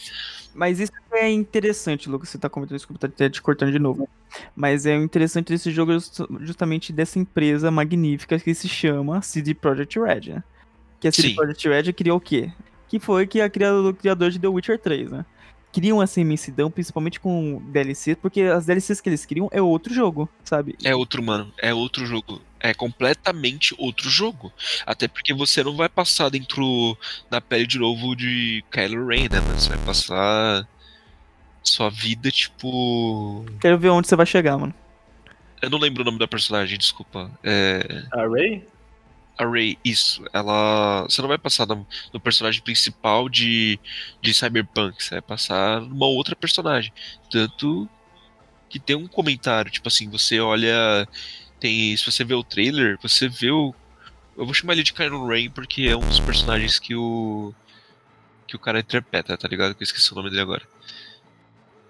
[0.55, 4.09] Mas isso é interessante, Lucas, você tá comentando, desculpa, tá te cortando de novo.
[4.55, 9.99] Mas é interessante desse jogo just- justamente dessa empresa magnífica que se chama CD Projekt
[9.99, 10.45] Red, né?
[11.01, 11.35] Que a CD Sim.
[11.35, 12.51] Projekt Red criou o quê?
[12.89, 15.24] Que foi que a criador, o criador de The Witcher 3, né?
[15.77, 20.27] Criam essa imensidão, principalmente com DLC, porque as DLCs que eles criam é outro jogo,
[20.43, 20.74] sabe?
[20.83, 21.53] É outro, mano.
[21.59, 22.41] É outro jogo.
[22.59, 24.51] É completamente outro jogo.
[24.87, 26.97] Até porque você não vai passar dentro
[27.31, 29.39] da pele de novo de Kylo Ren, né?
[29.39, 29.61] mano?
[29.61, 30.66] Você vai passar
[31.62, 33.45] sua vida, tipo.
[33.61, 34.72] Quero ver onde você vai chegar, mano.
[35.61, 37.31] Eu não lembro o nome da personagem, desculpa.
[37.45, 38.03] É.
[38.12, 38.66] A Ray?
[39.39, 40.24] A Rey, isso.
[40.32, 41.03] Ela.
[41.03, 43.78] Você não vai passar no, no personagem principal de,
[44.22, 45.03] de Cyberpunk.
[45.03, 46.93] Você vai passar numa outra personagem.
[47.30, 47.89] Tanto
[48.68, 51.07] que tem um comentário, tipo assim, você olha.
[51.61, 51.95] Tem.
[51.97, 53.74] Se você vê o trailer, você vê o.
[54.37, 57.53] Eu vou chamar ele de Kylo Ren porque é um dos personagens que o.
[58.47, 59.74] Que o cara interpreta, tá ligado?
[59.74, 60.66] Que eu esqueci o nome dele agora.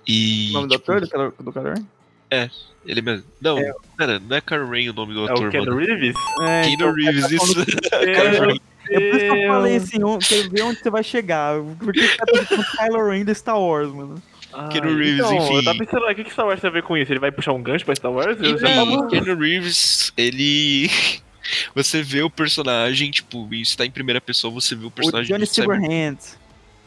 [0.07, 0.51] E.
[0.51, 1.96] O nome tipo, do ator, do do
[2.31, 2.51] cara?
[2.87, 3.25] Ele mesmo.
[3.41, 3.57] Não,
[3.97, 5.77] pera, não é Kylo Ren o nome do É ator, o Ken mano.
[5.77, 6.15] Reeves?
[6.41, 7.61] É, Keanu Reeves, isso.
[7.61, 9.99] É por isso que eu falei assim,
[10.29, 11.57] quero ver onde você vai chegar.
[11.81, 14.23] Porque você tá pensando Kylo Ren do Star Wars, mano.
[14.71, 15.57] Keanu Reeves, então, enfim.
[15.57, 17.13] Eu tava pensando, ah, o que que Star Wars tem a ver com isso?
[17.13, 18.39] Ele vai puxar um gancho pra Star Wars?
[18.41, 19.09] Eu já Enfim, tava...
[19.09, 20.89] Keanu Reeves, ele.
[21.77, 25.29] Você vê o personagem, tipo, isso tá em primeira pessoa, você vê o O personagem
[25.29, 26.17] Johnny do Cyber- Silverhand.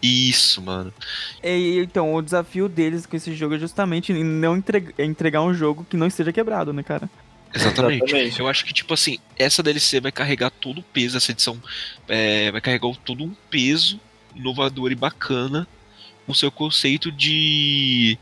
[0.01, 0.93] Isso, mano.
[1.43, 5.41] É, e, então, o desafio deles com esse jogo é justamente em não entregar, entregar
[5.41, 7.09] um jogo que não esteja quebrado, né, cara?
[7.53, 8.03] Exatamente.
[8.03, 8.39] Exatamente.
[8.39, 11.61] Eu acho que, tipo assim, essa DLC vai carregar todo o peso, essa edição
[12.07, 13.99] é, vai carregar todo um peso
[14.35, 15.67] inovador e bacana
[16.27, 18.17] o seu conceito de.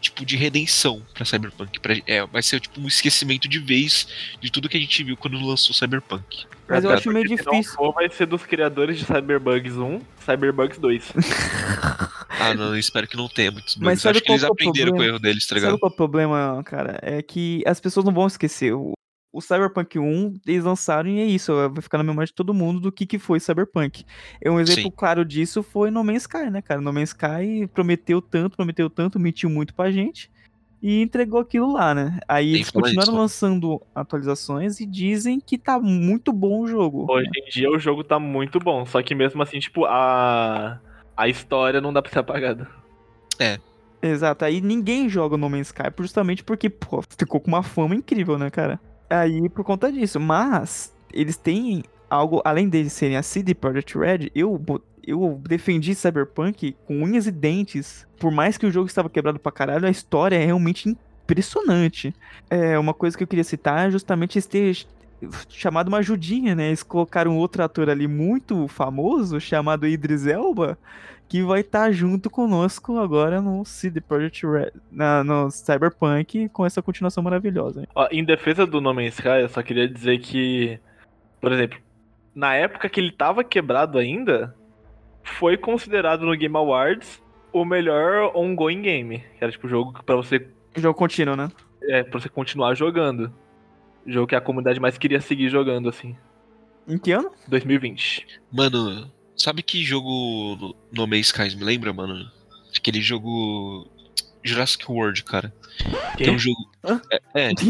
[0.00, 1.78] Tipo, de redenção pra Cyberpunk.
[1.78, 4.08] Pra, é, vai ser tipo um esquecimento de vez
[4.40, 6.46] de tudo que a gente viu quando lançou Cyberpunk.
[6.70, 7.72] Mas eu acho meio porque Se difícil.
[7.72, 11.12] não for, vai ser dos criadores de Cyberbugs 1, Cyberbugs 2.
[12.42, 13.84] Ah, não, eu espero que não tenha muitos bugs.
[13.84, 15.16] Mas sabe acho que eles qual que é o aprenderam com o problema?
[15.16, 15.78] erro deles, tá Sabe ligado?
[15.78, 16.98] qual é o problema, cara?
[17.02, 18.72] É que as pessoas não vão esquecer.
[18.72, 18.92] O,
[19.30, 22.80] o Cyberpunk 1, eles lançaram e é isso, vai ficar na memória de todo mundo
[22.80, 24.04] do que, que foi Cyberpunk.
[24.40, 24.90] É um exemplo Sim.
[24.96, 26.80] claro disso foi No Man's Sky, né, cara?
[26.80, 30.30] No Man's Sky prometeu tanto, prometeu tanto, mentiu muito pra gente
[30.82, 32.18] e entregou aquilo lá, né?
[32.26, 33.18] Aí eles continuaram né?
[33.18, 37.06] lançando atualizações e dizem que tá muito bom o jogo.
[37.10, 40.80] Hoje em dia o jogo tá muito bom, só que mesmo assim, tipo, a.
[41.16, 42.66] A história não dá pra ser apagada.
[44.02, 47.94] Exato, aí ninguém joga o No Man's Sky justamente porque, pô, ficou com uma fama
[47.94, 48.80] incrível, né, cara?
[49.10, 54.30] Aí por conta disso, mas eles têm algo, além deles serem a CD Projekt Red,
[54.34, 54.58] eu,
[55.06, 58.06] eu defendi Cyberpunk com unhas e dentes.
[58.18, 62.14] Por mais que o jogo estava quebrado pra caralho, a história é realmente impressionante.
[62.48, 64.86] É, uma coisa que eu queria citar é justamente esse ter
[65.48, 66.68] chamado uma ajudinha, né?
[66.68, 70.78] Eles colocaram outro ator ali muito famoso, chamado Idris Elba,
[71.28, 76.82] que vai estar junto conosco agora no CD Projekt Red, na, no Cyberpunk, com essa
[76.82, 77.86] continuação maravilhosa.
[77.94, 80.80] Ó, em defesa do No Man's Sky, eu só queria dizer que,
[81.40, 81.78] por exemplo,
[82.34, 84.54] na época que ele tava quebrado ainda,
[85.22, 89.18] foi considerado no Game Awards o melhor ongoing game.
[89.38, 90.46] Que era tipo jogo pra você,
[90.76, 91.50] Jogo contínuo, né?
[91.82, 93.32] é, pra você continuar jogando.
[94.06, 96.16] Jogo que a comunidade mais queria seguir jogando, assim.
[96.88, 97.30] Em que ano?
[97.48, 98.26] 2020.
[98.52, 102.24] Mano, sabe que jogo no- Man's Skies me lembra, mano?
[102.76, 103.86] Aquele jogo
[104.42, 105.52] Jurassic World, cara.
[106.16, 106.58] Que é um jogo.
[106.84, 107.00] Hã?
[107.10, 107.50] É, é.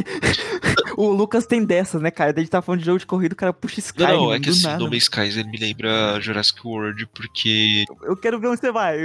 [0.96, 2.30] O Lucas tem dessas, né, cara?
[2.36, 4.38] A gente tá falando de jogo de corrida, o cara puxa Sky, Não, não, é
[4.38, 4.78] que do assim, nada.
[4.78, 7.84] No Man's Skies ele me lembra Jurassic World porque.
[8.02, 8.98] Eu quero ver onde você vai.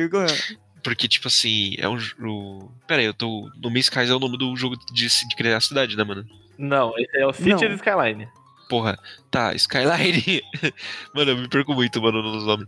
[0.84, 2.72] Porque, tipo assim, é um jogo.
[2.86, 3.50] Pera aí, eu tô.
[3.62, 6.26] No Man's Skies é o nome do jogo de, de criar a cidade, né, mano?
[6.58, 7.76] Não, esse é o Cities Não.
[7.76, 8.28] Skyline.
[8.68, 8.98] Porra,
[9.30, 10.42] tá, Skyline.
[11.14, 12.68] mano, eu me perco muito, mano, nos nomes.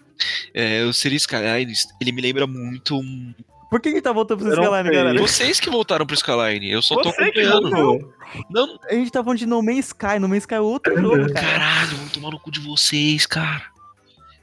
[0.53, 3.33] É, o City Skyline, ele me lembra muito um.
[3.69, 5.19] Por que que tá voltando pro não Skyline, galera?
[5.19, 7.69] Vocês que voltaram pro Skyline, eu só tô Você que acompanhando.
[7.69, 8.13] voltou.
[8.49, 10.19] Não, A gente tá falando de No Man's Sky.
[10.19, 11.47] No Man's Sky é outro jogo, cara.
[11.47, 13.63] caralho, vou tomar no cu de vocês, cara.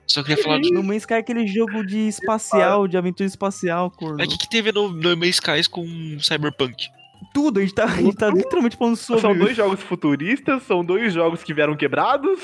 [0.07, 0.70] Só queria falar de.
[0.70, 4.16] No Man's Sky é aquele jogo de espacial, de aventura espacial, corno.
[4.18, 5.85] Mas o que, que teve no, no Man's Skies com
[6.20, 6.89] Cyberpunk?
[7.33, 10.85] Tudo, a gente tá, a gente tá literalmente falando sobre São dois jogos futuristas, são
[10.85, 12.41] dois jogos que vieram quebrados.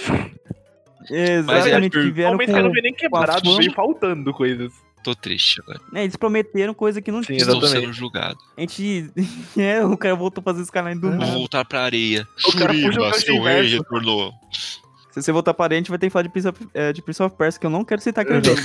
[1.10, 4.72] Exatamente, Mas é, que vieram Man's Sky não veio nem quebrado, veio faltando coisas.
[5.02, 5.80] Tô triste agora.
[5.92, 7.38] né, eles prometeram coisa que não Sim, tinha.
[7.38, 7.86] Estou exatamente.
[7.86, 8.38] sendo julgado.
[8.56, 9.10] A gente...
[9.58, 11.32] É, o cara voltou a fazer Skyline do Vou nada.
[11.32, 12.26] voltar pra areia.
[12.46, 14.32] O cara puxa o Shuriba, seu rei retornou.
[15.10, 17.02] Se você voltar para a gente, vai ter que falar de Prince of, é, de
[17.02, 18.60] Prince of Persia, que eu não quero citar aquele jogo.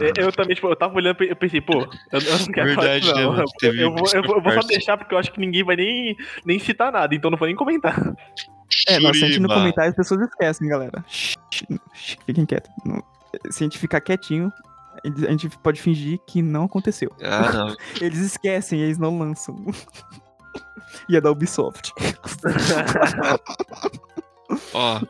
[0.00, 1.80] É, Eu também, tipo, eu tava olhando e eu pensei, pô,
[2.12, 3.44] eu, eu não quero Verdade, falar né, isso, não.
[3.58, 5.74] Teve eu, vou, eu, vou, eu vou só deixar porque eu acho que ninguém vai
[5.74, 7.98] nem, nem citar nada, então não vou nem comentar.
[8.86, 11.04] É, não, se a gente não comentar, as pessoas esquecem, galera.
[12.24, 12.70] Fiquem quietos.
[13.50, 14.52] Se a gente ficar quietinho,
[15.04, 17.10] a gente pode fingir que não aconteceu.
[17.22, 17.76] Ah, não.
[18.00, 19.56] Eles esquecem, eles não lançam.
[21.08, 21.92] E é da Ubisoft.
[24.72, 25.00] Ó,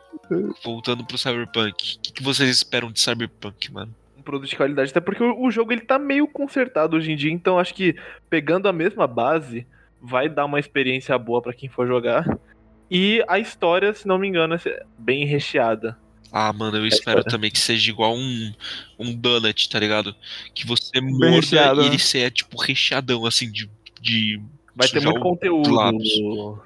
[0.63, 1.71] voltando pro Cyberpunk.
[1.71, 3.95] O que, que vocês esperam de Cyberpunk, mano?
[4.17, 7.15] Um produto de qualidade, até porque o, o jogo ele tá meio consertado hoje em
[7.15, 7.95] dia, então acho que
[8.29, 9.65] pegando a mesma base,
[10.01, 12.25] vai dar uma experiência boa pra quem for jogar.
[12.89, 15.97] E a história, se não me engano, é bem recheada.
[16.31, 18.53] Ah, mano, eu espero também que seja igual um,
[18.97, 20.15] um donut, tá ligado?
[20.53, 21.89] Que você morda recheado, e né?
[21.89, 23.69] ele seja, tipo, recheadão, assim, de...
[23.99, 24.41] de
[24.75, 26.07] Vai ter muito conteúdo lábios.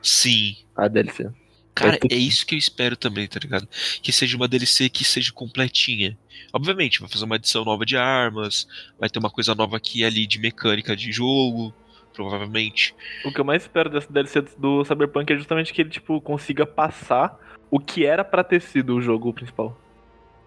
[0.02, 0.56] Sim.
[0.76, 1.30] a DLC.
[1.74, 3.68] Cara, ter- é isso que eu espero também, tá ligado?
[4.02, 6.16] Que seja uma DLC que seja completinha.
[6.52, 8.68] Obviamente, vai fazer uma edição nova de armas,
[9.00, 11.74] vai ter uma coisa nova aqui e ali de mecânica de jogo,
[12.14, 12.94] provavelmente.
[13.26, 16.66] O que eu mais espero dessa DLC do Cyberpunk é justamente que ele, tipo, consiga
[16.66, 17.36] passar
[17.76, 19.76] o que era pra ter sido o jogo principal.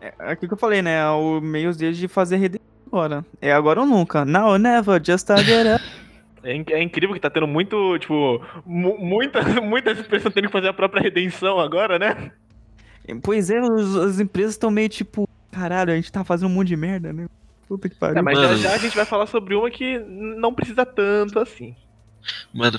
[0.00, 1.08] É aquilo que eu falei, né?
[1.10, 3.24] O meio deles de fazer redenção agora.
[3.40, 4.24] É agora ou nunca.
[4.24, 5.84] Now or never, just a get up.
[6.44, 10.68] É, é incrível que tá tendo muito, tipo, mu muita, muitas empresas tendo que fazer
[10.68, 12.30] a própria redenção agora, né?
[13.20, 16.68] Pois é, os- as empresas estão meio tipo, caralho, a gente tá fazendo um monte
[16.68, 17.26] de merda, né?
[17.66, 18.18] Puta que pariu.
[18.18, 18.56] É, mas Mano.
[18.58, 21.74] já, já a gente vai falar sobre uma que não precisa tanto assim.
[22.54, 22.78] Mano,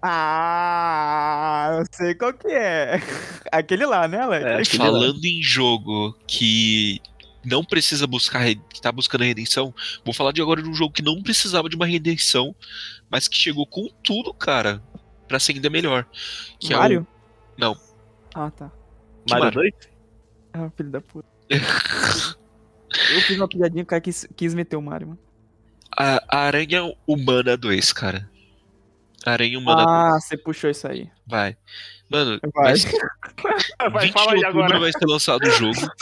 [0.00, 3.00] Ah, eu sei qual que é.
[3.50, 4.44] Aquele lá, né, Alex?
[4.44, 4.84] É, aquele lá.
[4.86, 7.00] falando em jogo que
[7.44, 9.74] não precisa buscar, que tá buscando a redenção,
[10.04, 12.54] vou falar de agora de um jogo que não precisava de uma redenção,
[13.10, 14.82] mas que chegou com tudo, cara,
[15.26, 16.06] pra ser ainda melhor.
[16.60, 16.98] Que Mario?
[16.98, 17.06] É o...
[17.58, 17.76] Não.
[18.34, 18.70] Ah, tá.
[19.26, 19.72] Que Mario Mario?
[19.72, 19.88] 2?
[20.52, 21.28] Ah, filho da puta.
[23.10, 25.18] Eu fiz uma piadinha, o cara quis, quis meter o Mario, mano.
[25.96, 28.28] A, a Aranha Humana 2, cara.
[29.24, 29.88] Aranha Humana 2.
[29.88, 31.10] Ah, você puxou isso aí.
[31.26, 31.56] Vai.
[32.08, 32.74] Mano, Vai.
[33.78, 33.90] vai.
[33.90, 34.80] Vai, 20 fala de outubro agora.
[34.80, 35.92] vai ser lançado o jogo.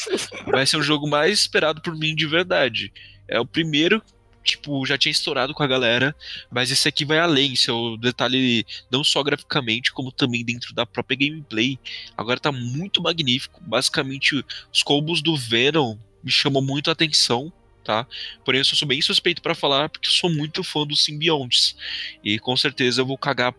[0.47, 2.93] Vai ser o jogo mais esperado por mim de verdade.
[3.27, 4.01] É o primeiro,
[4.45, 6.15] tipo, já tinha estourado com a galera,
[6.51, 7.57] mas esse aqui vai além.
[7.57, 11.79] Seu detalhe, não só graficamente, como também dentro da própria gameplay.
[12.17, 13.61] Agora tá muito magnífico.
[13.65, 17.53] Basicamente, os combos do Venom me chamam muito a atenção.
[17.87, 18.05] Tá?
[18.45, 21.77] Porém, eu sou bem suspeito pra falar porque eu sou muito fã dos simbiontes.
[22.25, 23.55] E com certeza eu vou cagar.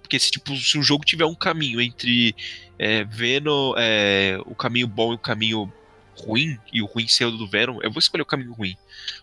[0.00, 2.32] Porque se, tipo, se o jogo tiver um caminho entre
[2.78, 5.72] é, Venom, é, o caminho bom e o caminho
[6.16, 8.76] ruim, e o ruim ser o do Venom, eu vou escolher o caminho ruim.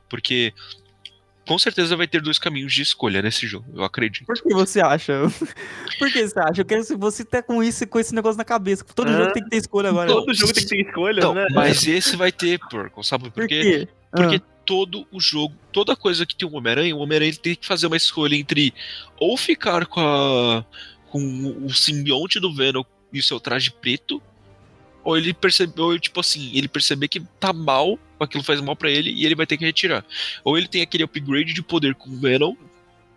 [0.10, 0.54] Porque
[1.48, 4.26] com certeza vai ter dois caminhos de escolha nesse jogo, eu acredito.
[4.26, 5.14] Por que você acha?
[5.98, 6.62] Por que você acha?
[6.62, 8.84] Eu quero que você tá com isso com esse negócio na cabeça.
[8.84, 9.18] Todo Ah.
[9.18, 10.08] jogo tem que ter escolha agora.
[10.12, 11.48] Todo jogo tem que ter escolha, Não, né?
[11.54, 13.62] mas esse vai ter, porco, sabe por Por quê?
[13.62, 13.88] quê?
[14.12, 17.56] Porque Ah, todo o jogo, toda coisa que tem o Homem-Aranha, o Homem-Aranha ele tem
[17.56, 18.74] que fazer uma escolha entre
[19.20, 20.64] ou ficar com, a,
[21.10, 24.22] com o simbionte do Venom e o seu traje preto,
[25.04, 29.12] ou ele percebeu, tipo assim, ele perceber que tá mal, aquilo faz mal pra ele
[29.12, 30.06] e ele vai ter que retirar.
[30.44, 32.56] Ou ele tem aquele upgrade de poder com o Venom,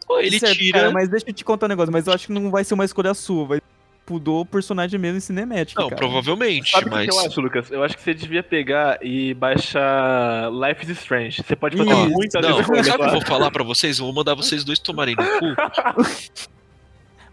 [0.08, 0.80] ou ele certo, tira.
[0.80, 2.74] cara, mas deixa eu te contar um negócio, mas eu acho que não vai ser
[2.74, 3.62] uma escolha sua, vai
[4.08, 5.80] mudou o personagem mesmo em cinemática.
[5.80, 5.98] Não, cara.
[6.00, 7.08] provavelmente, Sabe o mas.
[7.08, 7.70] que eu acho, Lucas?
[7.70, 11.42] Eu acho que você devia pegar e baixar Life is Strange.
[11.42, 13.98] Você pode fazer muitas Não, sabe o que eu vou falar pra vocês?
[13.98, 16.42] Eu vou mandar vocês dois tomarem no cu.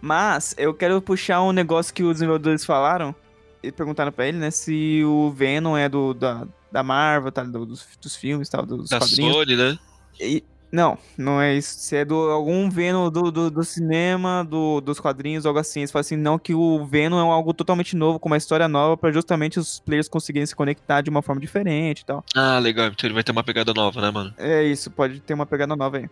[0.01, 3.13] Mas eu quero puxar um negócio que os desenvolvedores falaram.
[3.61, 7.65] E perguntaram pra ele, né, se o Venom é do, da, da Marvel, tá, do-
[7.65, 9.35] dos, dos filmes e tal, dos Da quadrinhos.
[9.35, 9.77] Sony, né?
[10.17, 11.75] E- não, não é isso.
[11.79, 15.79] Se é do algum Venom do, do, do cinema, do, dos quadrinhos, algo assim.
[15.81, 18.95] Eles falam assim, não, que o Venom é algo totalmente novo, com uma história nova,
[18.95, 22.23] pra justamente os players conseguirem se conectar de uma forma diferente e tal.
[22.35, 22.87] Ah, legal.
[22.87, 24.33] Então ele vai ter uma pegada nova, né, mano?
[24.37, 26.09] É isso, pode ter uma pegada nova aí.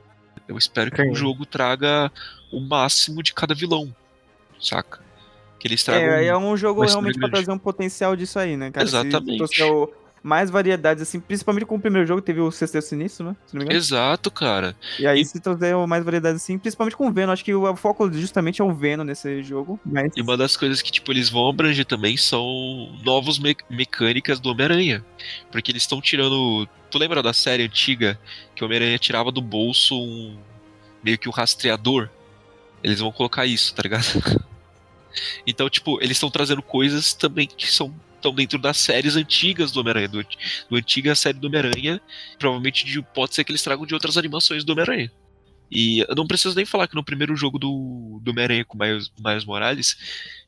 [0.47, 1.12] Eu espero que Sim.
[1.12, 2.12] o jogo traga
[2.51, 3.93] o máximo de cada vilão,
[4.62, 4.99] saca?
[5.60, 6.10] Que eles tragam.
[6.10, 8.88] É, é um jogo realmente pra trazer um potencial disso aí, né, cara?
[8.88, 9.38] Se Exatamente.
[9.38, 9.91] trouxer o-
[10.28, 13.36] mais variedades, assim, principalmente com o primeiro jogo, teve o Sexteto Sinistro, né?
[13.46, 13.80] Se não me engano.
[13.80, 14.76] Exato, cara.
[15.00, 18.12] E aí, se trouxer mais variedades, assim, principalmente com o Venom, acho que o foco
[18.12, 19.80] justamente é o Venom nesse jogo.
[19.86, 20.12] Mas...
[20.18, 22.46] E uma das coisas que, tipo, eles vão abranger também são
[23.06, 25.04] novos me- mecânicas do Homem-Aranha.
[25.52, 26.68] Porque eles estão tirando.
[26.92, 28.20] Tu lembra da série antiga
[28.54, 30.38] que o Homem-Aranha tirava do bolso um.
[31.02, 32.10] meio que um rastreador?
[32.84, 34.06] Eles vão colocar isso, tá ligado?
[35.48, 39.80] Então, tipo, eles estão trazendo coisas também que são estão dentro das séries antigas do
[39.80, 40.24] Homem-Aranha, do,
[40.70, 42.01] do antiga série do Homem-Aranha.
[42.38, 45.11] Provavelmente de- pode ser que eles tragam de outras animações do Homem-Aranha.
[45.70, 48.80] E eu não preciso nem falar que no primeiro jogo do, do Homem-Aranha com o
[48.82, 49.97] Miles, Miles Morales,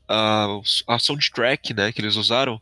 [0.08, 0.46] a,
[0.88, 2.60] a soundtrack né, que eles usaram,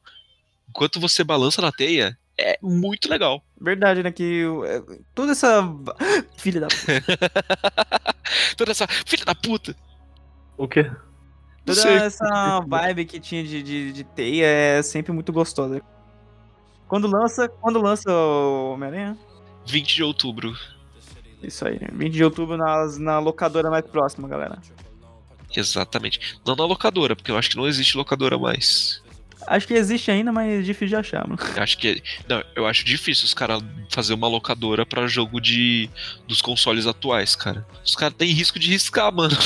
[0.69, 3.43] enquanto você balança na teia, é muito legal.
[3.61, 4.13] Verdade, né?
[4.13, 4.83] Que é,
[5.15, 5.63] toda essa.
[6.39, 6.69] Filha da.
[8.57, 9.75] Toda essa filha da puta.
[10.57, 10.91] O quê?
[11.75, 11.97] Toda sei.
[11.97, 15.83] essa vibe que tinha de, de, de teia é sempre muito gostosa.
[16.87, 19.17] Quando lança, quando lança o Homem-Aranha?
[19.67, 20.57] 20 de outubro.
[21.43, 24.59] Isso aí, 20 de outubro nas, na locadora mais próxima, galera.
[25.55, 26.39] Exatamente.
[26.47, 29.03] Não na locadora, porque eu acho que não existe locadora mais.
[29.47, 31.39] Acho que existe ainda, mas é difícil de achar, mano.
[31.57, 32.03] Acho que.
[32.29, 35.89] Não, eu acho difícil os caras fazer uma locadora pra jogo de
[36.27, 37.67] dos consoles atuais, cara.
[37.85, 39.37] Os caras têm risco de riscar, mano.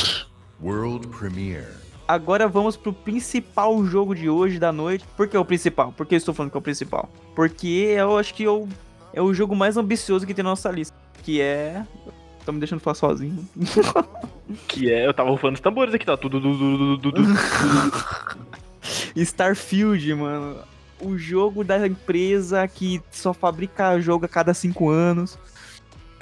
[0.60, 1.81] World premiere.
[2.06, 5.04] Agora vamos pro principal jogo de hoje da noite.
[5.16, 5.92] Por que é o principal?
[5.92, 7.08] Por que eu estou falando que é o principal?
[7.34, 8.68] Porque eu acho que eu,
[9.12, 10.96] é o jogo mais ambicioso que tem na nossa lista.
[11.22, 11.84] Que é.
[12.44, 13.48] Tá me deixando falar sozinho.
[14.68, 16.38] Que é, eu tava rufando os tambores aqui, tá tudo.
[19.16, 20.58] Starfield, mano.
[21.00, 25.38] O jogo da empresa que só fabrica jogo a cada cinco anos.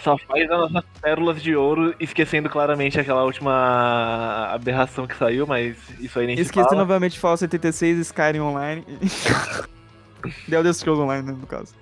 [0.02, 5.76] Só faz as nossas pérolas de ouro, esquecendo claramente aquela última aberração que saiu, mas
[6.00, 6.80] isso aí nem se Esqueci fala.
[6.80, 8.84] novamente Fallout 76, Skyrim Online.
[10.48, 11.74] The Elder Scrolls Online, né, no caso.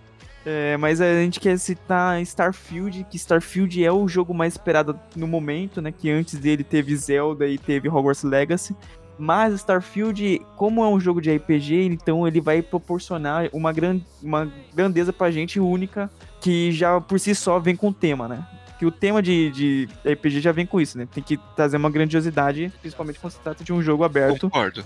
[0.46, 5.26] É, mas a gente quer citar Starfield, que Starfield é o jogo mais esperado no
[5.26, 5.92] momento, né?
[5.92, 8.74] Que antes dele teve Zelda e teve Hogwarts Legacy.
[9.18, 14.50] Mas Starfield, como é um jogo de RPG, então ele vai proporcionar uma, gran uma
[14.72, 16.08] grandeza pra gente única,
[16.40, 18.46] que já por si só vem com o tema, né?
[18.78, 21.08] Que o tema de, de RPG já vem com isso, né?
[21.12, 24.84] Tem que trazer uma grandiosidade, principalmente quando se trata de um jogo aberto Concordo.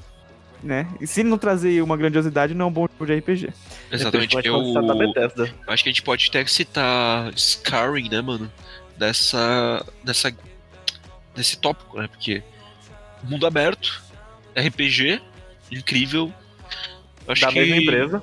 [0.63, 0.89] né?
[0.99, 3.53] E se não trazer uma grandiosidade, não é um bom jogo de RPG.
[3.91, 4.35] Exatamente.
[5.67, 8.51] Eu acho que a gente pode até citar Skyrim, né, mano?
[8.97, 9.85] Dessa.
[10.03, 10.35] dessa.
[11.35, 12.09] desse tópico, né?
[12.09, 12.43] Porque
[13.25, 14.03] mundo aberto,
[14.57, 15.21] RPG,
[15.71, 16.33] incrível.
[17.27, 18.23] Eu Acho Da que mesma empresa.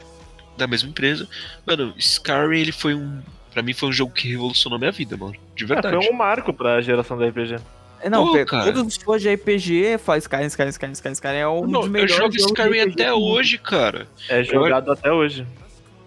[0.57, 1.27] da mesma empresa.
[1.65, 3.21] Mano, Skyrim, ele foi um.
[3.53, 5.33] Pra mim, foi um jogo que revolucionou minha vida, mano.
[5.55, 5.95] De É, verdade.
[5.97, 7.55] foi um marco pra geração da RPG.
[8.01, 11.37] É, Não, Pô, todos os fãs de RPG faz Skyrim, Skyrim, Skyrim, Skyrim, Skyrim.
[11.37, 14.07] É um Não, dos eu melhores jogo jogos de Skyrim até hoje, cara.
[14.29, 15.45] É jogado até hoje.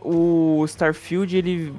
[0.00, 1.72] O Starfield, ele,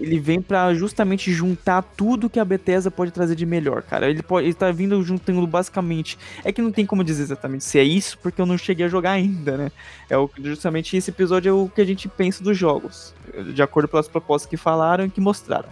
[0.00, 4.08] ele vem pra justamente juntar tudo que a Bethesda pode trazer de melhor, cara.
[4.08, 6.18] Ele, pode, ele tá vindo juntando basicamente...
[6.44, 8.88] É que não tem como dizer exatamente se é isso, porque eu não cheguei a
[8.88, 9.72] jogar ainda, né?
[10.08, 13.14] É o, justamente esse episódio é o que a gente pensa dos jogos,
[13.54, 15.68] de acordo pelas propostas que falaram e que mostraram.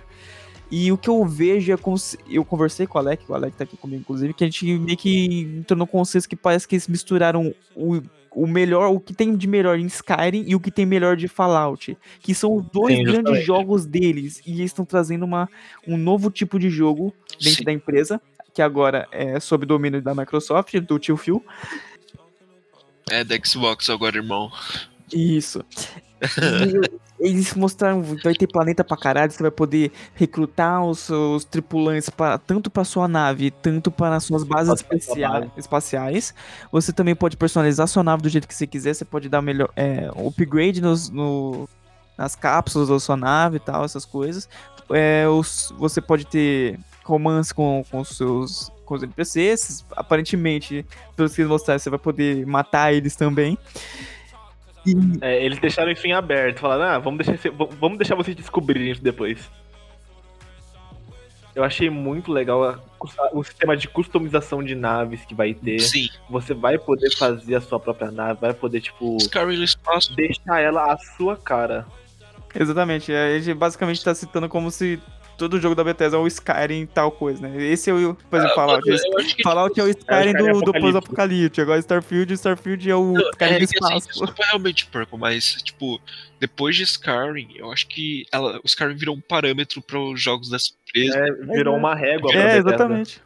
[0.70, 3.56] E o que eu vejo é como se, Eu conversei com o Alec, o Alec
[3.56, 6.74] tá aqui comigo, inclusive, que a gente meio que entrou no consenso que parece que
[6.74, 8.02] eles misturaram o,
[8.42, 11.26] o melhor, o que tem de melhor em Skyrim e o que tem melhor de
[11.26, 13.44] Fallout, que são os dois Sim, grandes justamente.
[13.44, 15.48] jogos deles e eles estão trazendo uma,
[15.86, 17.64] um novo tipo de jogo dentro Sim.
[17.64, 18.20] da empresa,
[18.54, 21.44] que agora é sob domínio da Microsoft, do tio Phil.
[23.10, 24.50] É da Xbox agora, irmão.
[25.12, 25.64] Isso.
[27.20, 32.38] Eles mostraram, vai ter planeta pra caralho, você vai poder recrutar os seus tripulantes para
[32.38, 36.34] tanto para sua nave, tanto para suas bases Pode ser sua espacia- espaciais.
[36.70, 39.68] Você também pode personalizar sua nave do jeito que você quiser, você pode dar melhor
[39.74, 41.68] é, upgrade nos, no-
[42.16, 44.48] nas cápsulas da sua nave e tal, essas coisas.
[44.90, 49.84] É, os- você pode ter romance com, com seus com os NPCs.
[49.94, 53.58] Aparentemente, pelo que eles mostraram, você vai poder matar eles também.
[55.20, 57.50] É, eles deixaram isso em aberto, falaram, ah, vamos deixar,
[57.80, 59.50] vamos deixar vocês descobrirem isso depois.
[61.54, 62.78] Eu achei muito legal a-
[63.32, 65.80] o sistema de customização de naves que vai ter.
[65.80, 69.16] Sim, Você vai poder fazer a sua própria nave, vai poder, tipo,
[70.14, 71.84] deixar ela à sua cara.
[72.54, 75.00] Exatamente, a gente basicamente tá citando como se
[75.38, 77.64] todo jogo da Bethesda é o Skyrim tal coisa, né?
[77.64, 78.86] Esse é o, por exemplo, Fallout.
[78.88, 80.80] Eu acho que, Fallout é o Skyrim Skyrim do, do apocalíptico.
[80.80, 84.08] pós-apocalíptico, agora Starfield, Starfield é o Não, Skyrim é do assim, espaço.
[84.08, 86.00] desculpa realmente, Purple, mas, tipo,
[86.40, 90.50] depois de Skyrim, eu acho que ela, o Skyrim virou um parâmetro para os jogos
[90.50, 91.18] dessa empresa.
[91.18, 93.20] É, virou uma régua É, exatamente.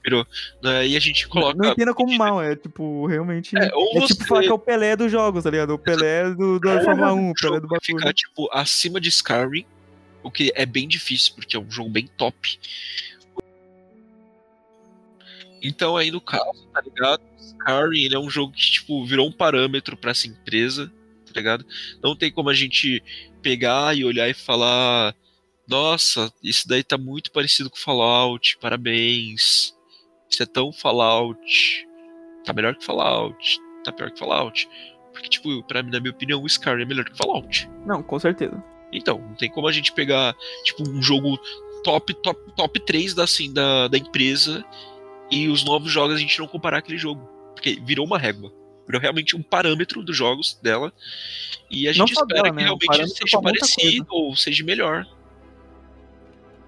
[0.63, 1.57] né, e a gente coloca.
[1.57, 3.57] Não entenda como mal, é tipo, realmente.
[3.57, 5.71] É, É, ou tipo você- falar que é o Pelé dos jogos, tá ligado?
[5.75, 7.81] O Pelé do, da É, Fórmula 1, o Pelé do bagulho.
[7.83, 9.65] ficar, tipo, acima de Skyrim,
[10.23, 12.59] o que é bem difícil, porque é um jogo bem top.
[15.63, 17.23] Então aí no caso, tá ligado?
[17.39, 20.93] Skyrim, ele é um jogo que, tipo, virou um parâmetro pra essa empresa,
[21.27, 21.65] tá ligado?
[22.03, 23.03] Não tem como a gente
[23.41, 25.15] pegar e olhar e falar
[25.69, 29.75] nossa, isso daí tá muito parecido com Fallout, parabéns.
[30.29, 31.89] Isso é tão Fallout.
[32.45, 34.69] Tá melhor que Fallout, tá pior que Fallout.
[35.13, 37.69] Porque, tipo, pra mim, na minha opinião, o Skyrim é melhor que Fallout.
[37.87, 38.63] Não, com certeza.
[38.93, 40.35] Então, não tem como a gente pegar,
[40.65, 41.39] tipo, um jogo
[41.83, 44.65] top, top, top 3 da, assim, da, da empresa
[45.31, 47.27] e os novos jogos a gente não comparar aquele jogo.
[47.55, 48.53] Porque virou uma régua.
[48.87, 50.93] Virou realmente um parâmetro dos jogos dela.
[51.71, 52.63] E a Não gente só espera dela, que né?
[52.65, 55.07] Realmente seja parecido ou seja melhor.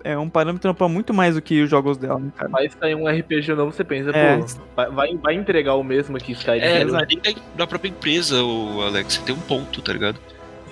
[0.03, 2.51] É um parâmetro pra muito mais do que os jogos dela, né, cara?
[2.51, 4.37] Vai sair um RPG novo, você pensa, É.
[4.37, 6.61] pô, vai- vai, entregar o mesmo que Skyrim.
[6.61, 9.17] É, não é nem da, da própria empresa, o Alex.
[9.19, 10.21] Tem um ponto, tá ligado?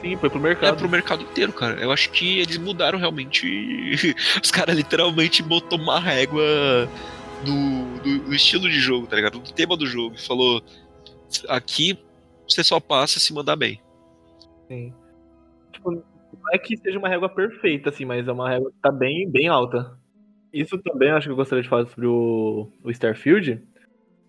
[0.03, 0.77] Sim, foi pro É mercado.
[0.77, 1.81] pro mercado inteiro, cara.
[1.81, 3.47] Eu acho que eles mudaram realmente.
[4.43, 6.43] Os caras literalmente botou uma régua
[7.47, 9.39] no, no- no estilo de jogo, tá ligado?
[9.39, 10.19] No tema do jogo.
[10.19, 10.61] Falou:
[11.49, 11.97] aqui
[12.49, 13.81] você só passa se mandar bem.
[14.69, 14.93] Sim.
[15.73, 16.03] Tipo, não
[16.53, 19.49] é que seja uma régua perfeita, assim, mas é uma régua que tá bem, bem
[19.49, 19.97] alta.
[20.53, 23.63] Isso também eu acho que eu gostaria de falar sobre o, o Starfield.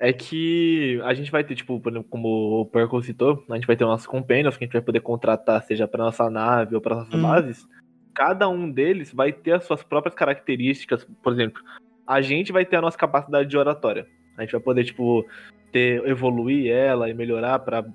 [0.06, 3.86] É que a gente vai ter, tipo, como o Perco citou, a gente vai ter
[3.86, 7.14] nossos companions que a gente vai poder contratar, seja pra nossa nave ou pra nossas
[7.14, 7.22] Hum.
[7.22, 7.66] bases.
[8.14, 11.08] Cada um deles vai ter as suas próprias características.
[11.24, 11.64] Por exemplo,
[12.06, 14.06] a gente vai ter a nossa capacidade de oratória.
[14.38, 15.26] A gente vai poder, tipo,
[15.72, 17.86] ter, evoluir ela e melhorar pra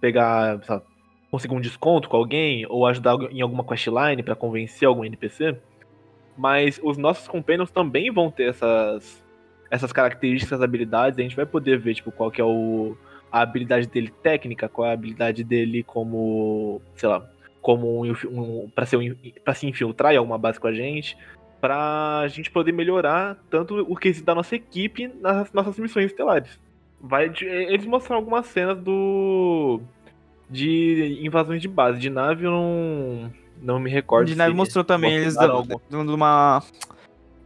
[0.00, 0.82] pegar, lá,
[1.30, 5.56] conseguir um desconto com alguém ou ajudar em alguma questline pra convencer algum NPC.
[6.36, 9.24] Mas os nossos companions também vão ter essas
[9.70, 12.96] essas características, habilidades, a gente vai poder ver tipo qual que é o
[13.30, 17.28] a habilidade dele técnica, qual é a habilidade dele como, sei lá,
[17.60, 19.14] como um, um para ser um,
[19.44, 21.16] para se infiltrar em alguma base com a gente,
[21.60, 26.58] pra gente poder melhorar tanto o quesito da nossa equipe nas nossas missões estelares.
[27.00, 29.80] Vai eles mostraram algumas cenas do
[30.50, 31.98] de invasões de base.
[31.98, 34.26] De nave eu não, não me recordo.
[34.26, 35.36] De nave mostrou também, eles
[35.90, 36.62] dando uma.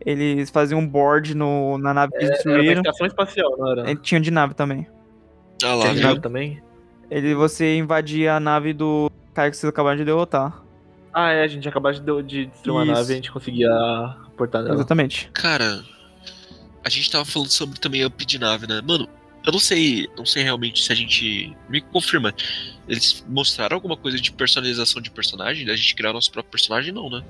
[0.04, 2.80] Eles faziam um board no, na nave que eles Era uma destruíram.
[2.82, 3.90] estação espacial, não era?
[3.90, 4.86] É, Tinha de nave também.
[5.64, 6.62] Ah lá, Tinha de nave também?
[7.10, 10.62] Ele, você invadia a nave do cara que vocês acabaram de derrotar.
[11.12, 13.70] Ah, é, a gente acabou de, de destruir uma nave e a gente conseguia
[14.36, 14.74] portar nela.
[14.76, 15.30] Exatamente.
[15.34, 15.82] Cara,
[16.84, 18.80] a gente tava falando sobre também up de nave, né?
[18.82, 19.06] Mano,
[19.44, 21.54] eu não sei, não sei realmente se a gente.
[21.68, 22.32] Me confirma.
[22.88, 25.66] Eles mostraram alguma coisa de personalização de personagem?
[25.66, 27.22] Da gente criar nosso próprio personagem, não, né?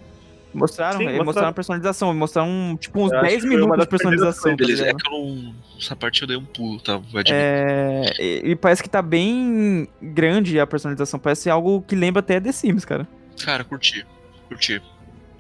[0.55, 1.25] Mostraram, Sim, eles mostraram.
[1.25, 3.91] mostraram a personalização, mostraram um, tipo uns Eu acho 10 que foi uma minutos de
[3.91, 4.51] personalização.
[4.51, 5.03] tá Beleza, é ligado?
[5.03, 5.55] que eu não.
[5.79, 7.01] Essa parte eu dei um pulo, tá?
[7.31, 11.19] É, e, e parece que tá bem grande a personalização.
[11.19, 13.09] Parece algo que lembra até The Sims, cara.
[13.45, 14.07] Cara, curti.
[14.49, 14.81] Curti.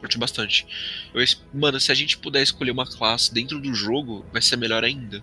[0.00, 0.66] Curti bastante.
[1.14, 4.82] Eu mano, se a gente puder escolher uma classe dentro do jogo, vai ser melhor
[4.82, 5.22] ainda.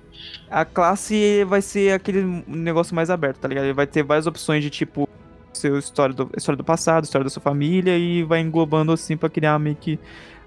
[0.49, 3.65] A classe vai ser aquele negócio mais aberto, tá ligado?
[3.65, 5.09] Ele vai ter várias opções de tipo
[5.53, 9.29] seu história do, história do passado, história da sua família e vai englobando assim pra
[9.29, 9.99] criar meio que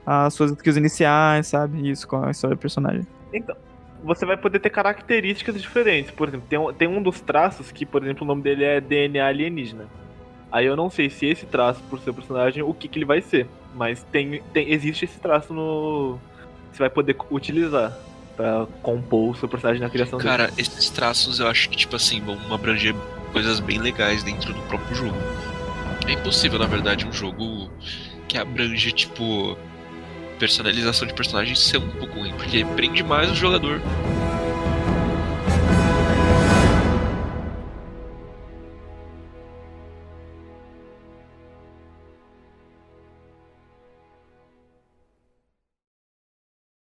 [0.06, 1.90] as suas skills iniciais, sabe?
[1.90, 3.06] Isso com a história do personagem.
[4.02, 6.10] você vai poder ter características diferentes.
[6.10, 8.80] Por exemplo, tem um, tem um dos traços que, por exemplo, o nome dele é
[8.80, 9.86] DNA alienígena.
[10.50, 13.22] Aí eu não sei se esse traço, por seu personagem, o que, que ele vai
[13.22, 13.48] ser.
[13.74, 16.18] Mas tem, tem existe esse traço no.
[16.70, 17.96] Você vai poder utilizar
[18.36, 20.62] pra compor o seu personagem na criação Cara, dele.
[20.62, 22.94] esses traços eu acho que, tipo assim, vão abranger
[23.32, 25.16] coisas bem legais dentro do próprio jogo.
[26.06, 27.70] É impossível, na verdade, um jogo
[28.28, 29.56] que abrange, tipo,
[30.38, 33.80] personalização de personagens ser um pouco ruim, porque prende mais o jogador